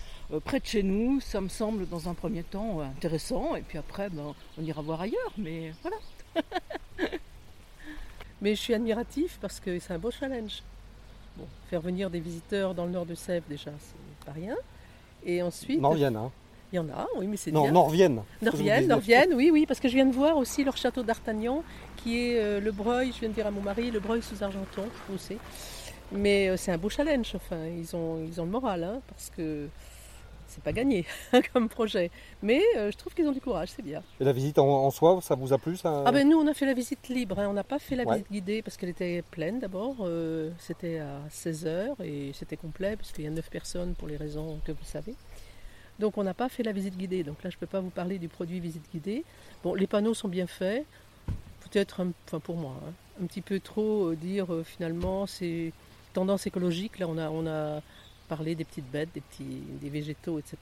près 0.45 0.59
de 0.59 0.65
chez 0.65 0.81
nous. 0.81 1.21
Ça 1.21 1.41
me 1.41 1.49
semble, 1.49 1.87
dans 1.87 2.09
un 2.09 2.15
premier 2.15 2.43
temps, 2.43 2.79
intéressant. 2.79 3.55
Et 3.55 3.61
puis 3.61 3.77
après, 3.77 4.09
ben, 4.09 4.33
on 4.57 4.63
ira 4.63 4.81
voir 4.81 5.01
ailleurs. 5.01 5.33
Mais 5.37 5.73
voilà. 5.83 5.97
Mais 8.41 8.55
je 8.55 8.61
suis 8.61 8.73
admiratif 8.73 9.37
parce 9.39 9.59
que 9.59 9.77
c'est 9.77 9.93
un 9.93 9.99
beau 9.99 10.09
challenge. 10.09 10.63
Bon, 11.37 11.45
faire 11.69 11.81
venir 11.81 12.09
des 12.09 12.19
visiteurs 12.19 12.73
dans 12.73 12.85
le 12.85 12.91
nord 12.91 13.05
de 13.05 13.15
Sèvres, 13.15 13.45
déjà, 13.49 13.71
c'est 13.79 14.25
pas 14.25 14.31
rien. 14.33 14.55
Et 15.25 15.41
ensuite, 15.41 15.79
Norvienne, 15.79 16.15
hein 16.15 16.31
il 16.71 16.77
y 16.77 16.79
en 16.79 16.87
a, 16.89 17.05
oui, 17.17 17.27
mais 17.27 17.35
c'est 17.35 17.51
Non, 17.51 17.63
bien. 17.63 17.71
Norvienne. 17.71 18.21
Norvienne, 18.41 18.87
Norvienne, 18.87 19.33
oui, 19.33 19.49
oui, 19.51 19.65
parce 19.65 19.79
que 19.81 19.89
je 19.89 19.93
viens 19.93 20.05
de 20.05 20.13
voir 20.15 20.37
aussi 20.37 20.63
leur 20.63 20.77
château 20.77 21.03
d'Artagnan, 21.03 21.63
qui 21.97 22.17
est 22.17 22.39
euh, 22.39 22.61
le 22.61 22.71
Breuil, 22.71 23.11
je 23.13 23.19
viens 23.19 23.29
de 23.29 23.33
dire 23.33 23.45
à 23.47 23.51
mon 23.51 23.61
mari, 23.61 23.91
le 23.91 23.99
Breuil 23.99 24.21
sous 24.21 24.41
Argenton, 24.41 24.85
je 25.11 25.17
sais. 25.17 25.37
Mais 26.13 26.47
euh, 26.47 26.55
c'est 26.55 26.71
un 26.71 26.77
beau 26.77 26.89
challenge, 26.89 27.33
enfin, 27.35 27.57
ils 27.77 27.93
ont, 27.93 28.23
ils 28.25 28.39
ont 28.39 28.45
le 28.45 28.51
moral, 28.51 28.83
hein, 28.85 29.01
parce 29.09 29.29
que 29.35 29.67
c'est 30.51 30.63
pas 30.63 30.71
gagné 30.73 31.05
comme 31.53 31.67
projet. 31.69 32.11
Mais 32.43 32.61
euh, 32.77 32.91
je 32.91 32.97
trouve 32.97 33.13
qu'ils 33.13 33.25
ont 33.27 33.31
du 33.31 33.41
courage, 33.41 33.69
c'est 33.75 33.81
bien. 33.81 34.03
Et 34.19 34.23
la 34.23 34.31
visite 34.33 34.59
en, 34.59 34.67
en 34.67 34.91
soi, 34.91 35.19
ça 35.21 35.35
vous 35.35 35.53
a 35.53 35.57
plu 35.57 35.75
ça 35.77 36.03
Ah 36.05 36.11
ben 36.11 36.27
nous 36.29 36.37
on 36.37 36.45
a 36.47 36.53
fait 36.53 36.65
la 36.65 36.73
visite 36.73 37.07
libre, 37.09 37.39
hein. 37.39 37.47
on 37.49 37.53
n'a 37.53 37.63
pas 37.63 37.79
fait 37.79 37.95
la 37.95 38.03
Ouais. 38.03 38.15
visite 38.17 38.31
guidée 38.31 38.61
parce 38.61 38.77
qu'elle 38.77 38.89
était 38.89 39.23
pleine 39.31 39.59
d'abord, 39.59 39.95
Euh, 40.01 40.49
c'était 40.59 40.99
à 40.99 41.19
16h 41.29 41.95
et 42.03 42.31
c'était 42.33 42.57
complet 42.57 42.95
parce 42.95 43.11
qu'il 43.11 43.23
y 43.23 43.27
a 43.27 43.31
9 43.31 43.49
personnes 43.49 43.95
pour 43.95 44.07
les 44.07 44.17
raisons 44.17 44.59
que 44.65 44.71
vous 44.71 44.83
savez. 44.85 45.15
Donc 45.99 46.17
on 46.17 46.23
n'a 46.23 46.33
pas 46.33 46.49
fait 46.49 46.63
la 46.63 46.71
visite 46.71 46.97
guidée, 46.97 47.23
donc 47.23 47.43
là 47.43 47.49
je 47.49 47.55
ne 47.57 47.59
peux 47.59 47.67
pas 47.67 47.79
vous 47.79 47.89
parler 47.91 48.17
du 48.19 48.27
produit 48.27 48.59
visite 48.59 48.83
guidée. 48.93 49.23
Bon 49.63 49.73
les 49.75 49.87
panneaux 49.87 50.13
sont 50.15 50.27
bien 50.29 50.47
faits, 50.47 50.85
peut-être, 51.61 52.01
enfin 52.25 52.39
pour 52.39 52.55
moi, 52.57 52.73
hein, 52.87 52.93
un 53.21 53.25
petit 53.27 53.41
peu 53.41 53.59
trop 53.59 54.07
euh, 54.09 54.15
dire 54.15 54.47
finalement 54.65 55.27
c'est 55.27 55.71
tendance 56.13 56.47
écologique, 56.47 56.99
là 56.99 57.07
on 57.07 57.17
a, 57.17 57.29
on 57.29 57.45
a 57.47 57.81
parlé 58.35 58.55
des 58.55 58.63
petites 58.63 58.89
bêtes, 58.89 59.09
des, 59.13 59.19
petits, 59.21 59.61
des 59.81 59.89
végétaux, 59.89 60.39
etc. 60.39 60.57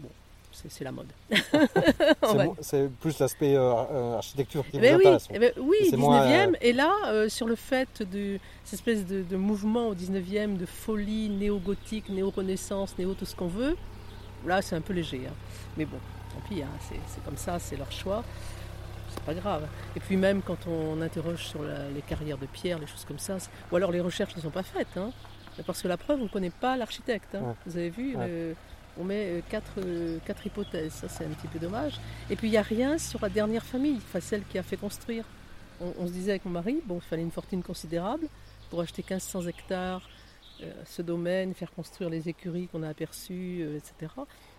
Bon, 0.00 0.08
c'est 0.52 0.82
la 0.84 0.90
mode. 0.92 1.06
C'est 2.60 2.90
plus 3.00 3.18
l'aspect 3.20 3.54
euh, 3.54 3.60
euh, 3.90 4.16
architecture 4.16 4.64
qui 4.68 4.78
eh 4.78 4.80
ben 4.80 4.92
vous 4.94 4.98
oui, 4.98 5.06
intéresse. 5.06 5.28
eh 5.32 5.38
ben 5.38 5.52
oui, 5.60 5.76
C'est 5.90 5.96
19e. 5.96 6.00
moins, 6.00 6.26
euh, 6.26 6.52
Et 6.60 6.72
là, 6.72 6.92
euh, 7.06 7.28
sur 7.28 7.46
le 7.46 7.54
fait 7.54 8.02
de 8.02 8.38
cette 8.64 8.80
espèce 8.80 9.06
de, 9.06 9.22
de 9.22 9.36
mouvement 9.36 9.88
au 9.88 9.94
19e, 9.94 10.56
de 10.56 10.66
folie 10.66 11.28
néo-gothique, 11.28 12.08
néo-renaissance, 12.08 12.98
néo 12.98 13.14
tout 13.14 13.26
ce 13.26 13.36
qu'on 13.36 13.46
veut, 13.48 13.76
là 14.46 14.60
c'est 14.62 14.74
un 14.76 14.80
peu 14.80 14.92
léger. 14.92 15.22
hein. 15.28 15.34
Mais 15.76 15.84
bon, 15.84 15.98
tant 16.32 16.40
pis, 16.48 16.62
hein, 16.62 16.68
c'est 16.88 17.24
comme 17.24 17.36
ça, 17.36 17.58
c'est 17.60 17.76
leur 17.76 17.92
choix. 17.92 18.24
C'est 19.10 19.22
pas 19.24 19.34
grave. 19.34 19.68
Et 19.94 20.00
puis 20.00 20.16
même 20.16 20.42
quand 20.42 20.66
on 20.66 21.00
interroge 21.00 21.44
sur 21.44 21.62
la- 21.62 21.88
les 21.90 22.02
carrières 22.02 22.38
de 22.38 22.46
pierre, 22.46 22.80
les 22.80 22.86
choses 22.88 23.04
comme 23.06 23.18
ça, 23.20 23.36
ou 23.70 23.76
alors 23.76 23.92
les 23.92 24.00
recherches 24.00 24.34
ne 24.36 24.40
sont 24.42 24.50
pas 24.50 24.64
faites. 24.64 24.96
hein. 24.96 25.10
Parce 25.66 25.82
que 25.82 25.88
la 25.88 25.96
preuve, 25.96 26.20
on 26.20 26.24
ne 26.24 26.28
connaît 26.28 26.50
pas 26.50 26.76
l'architecte. 26.76 27.34
hein. 27.34 27.40
Ouais. 27.42 27.54
Vous 27.66 27.76
avez 27.76 27.90
vu, 27.90 28.16
Ouais. 28.16 28.26
le- 28.28 28.56
on 28.98 29.04
met 29.04 29.24
euh, 29.26 29.40
quatre, 29.48 29.72
euh, 29.78 30.18
quatre 30.24 30.46
hypothèses. 30.46 30.92
Ça, 30.92 31.08
c'est 31.08 31.24
un 31.24 31.28
petit 31.30 31.48
peu 31.48 31.58
dommage. 31.58 31.94
Et 32.30 32.36
puis, 32.36 32.48
il 32.48 32.52
n'y 32.52 32.56
a 32.56 32.62
rien 32.62 32.96
sur 32.98 33.20
la 33.20 33.28
dernière 33.28 33.64
famille, 33.64 33.96
enfin, 33.96 34.20
celle 34.20 34.44
qui 34.44 34.58
a 34.58 34.62
fait 34.62 34.76
construire. 34.76 35.24
On, 35.80 35.92
on 35.98 36.06
se 36.06 36.12
disait 36.12 36.30
avec 36.32 36.44
mon 36.44 36.52
mari, 36.52 36.80
bon, 36.86 36.96
il 36.96 37.00
fallait 37.08 37.22
une 37.22 37.30
fortune 37.32 37.62
considérable 37.62 38.28
pour 38.70 38.80
acheter 38.80 39.02
1500 39.02 39.42
hectares, 39.48 40.08
euh, 40.62 40.72
ce 40.86 41.02
domaine, 41.02 41.52
faire 41.54 41.72
construire 41.72 42.08
les 42.10 42.28
écuries 42.28 42.68
qu'on 42.68 42.82
a 42.84 42.88
aperçues, 42.88 43.62
euh, 43.62 43.76
etc. 43.78 44.12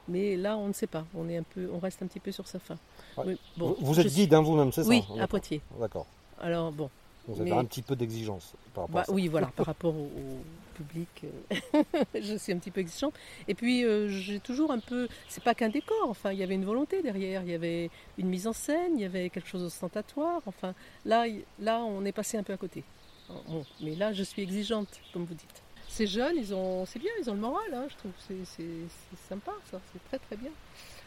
Mais 0.10 0.36
là, 0.36 0.58
on 0.58 0.68
ne 0.68 0.74
sait 0.74 0.88
pas. 0.88 1.06
On, 1.16 1.30
est 1.30 1.38
un 1.38 1.44
peu, 1.44 1.70
on 1.74 1.80
reste 1.80 2.04
un 2.04 2.08
petit 2.08 2.20
peu 2.20 2.32
sur 2.34 2.48
sa 2.48 2.60
fin. 2.60 2.78
Ouais. 3.18 3.24
Oui, 3.28 3.40
bon, 3.58 3.76
vous 3.80 4.00
êtes 4.00 4.08
guide 4.14 4.34
hein, 4.34 4.42
vous-même, 4.42 4.72
c'est 4.74 4.84
ça 4.84 4.90
Oui, 4.90 5.00
D'accord. 5.02 5.22
à 5.22 5.28
Poitiers. 5.28 5.62
D'accord. 5.80 6.06
Alors, 6.42 6.72
bon. 6.74 6.90
Vous 7.28 7.42
avez 7.42 7.52
Mais- 7.52 7.58
un 7.58 7.66
petit 7.66 7.82
peu 7.82 7.96
d'exigence 7.96 8.54
par 8.74 8.84
rapport 8.84 8.94
Bah, 8.96 9.02
à 9.02 9.06
ça. 9.06 9.12
oui, 9.12 9.28
voilà, 9.28 9.48
par 9.48 9.66
rapport 9.68 9.96
au, 9.96 10.06
au 10.06 10.38
public, 10.76 11.08
euh, 11.24 11.84
je 12.22 12.36
suis 12.38 12.52
un 12.54 12.58
petit 12.60 12.70
peu 12.72 12.82
exigeante. 12.82 13.14
Et 13.48 13.56
puis, 13.56 13.84
euh, 13.84 14.08
j'ai 14.10 14.40
toujours 14.40 14.72
un 14.72 14.80
peu. 14.80 15.08
C'est 15.28 15.44
pas 15.44 15.56
qu'un 15.56 15.70
décor, 15.70 16.08
enfin, 16.10 16.32
il 16.34 16.38
y 16.40 16.44
avait 16.44 16.56
une 16.56 16.66
volonté 16.66 17.02
derrière, 17.02 17.42
il 17.44 17.50
y 17.50 17.54
avait 17.56 17.90
une 18.18 18.28
mise 18.28 18.46
en 18.48 18.54
scène, 18.54 18.94
il 18.96 19.02
y 19.02 19.06
avait 19.06 19.30
quelque 19.30 19.48
chose 19.50 19.62
d'ostentatoire. 19.62 20.42
Enfin, 20.46 20.74
là, 21.06 21.26
là, 21.60 21.80
on 21.80 22.04
est 22.06 22.12
passé 22.12 22.38
un 22.38 22.44
peu 22.44 22.54
à 22.54 22.58
côté. 22.58 22.84
Bon, 23.48 23.66
mais 23.82 23.96
là, 23.96 24.14
je 24.14 24.22
suis 24.24 24.44
exigeante, 24.44 24.88
comme 25.12 25.26
vous 25.26 25.34
dites. 25.34 25.64
Ces 25.88 26.06
jeunes, 26.08 26.36
ils 26.38 26.54
ont, 26.54 26.86
c'est 26.86 27.00
bien, 27.00 27.12
ils 27.22 27.30
ont 27.30 27.34
le 27.34 27.40
moral, 27.40 27.74
hein, 27.74 27.86
je 27.90 27.96
trouve. 27.96 28.12
C'est, 28.20 28.66
sympa, 29.30 29.52
ça, 29.72 29.80
c'est 29.94 30.04
très 30.10 30.20
très 30.20 30.36
bien. 30.36 30.52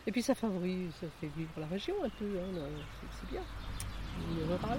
Et 0.06 0.10
puis, 0.12 0.22
ça 0.22 0.34
favorise, 0.34 0.90
ça 1.00 1.06
fait 1.20 1.28
vivre 1.36 1.50
la 1.58 1.66
région 1.66 1.94
un 2.02 2.08
peu, 2.08 2.24
hein, 2.24 2.58
c'est, 3.00 3.20
c'est 3.20 3.30
bien. 3.30 3.42
Le 4.36 4.44
rural. 4.56 4.78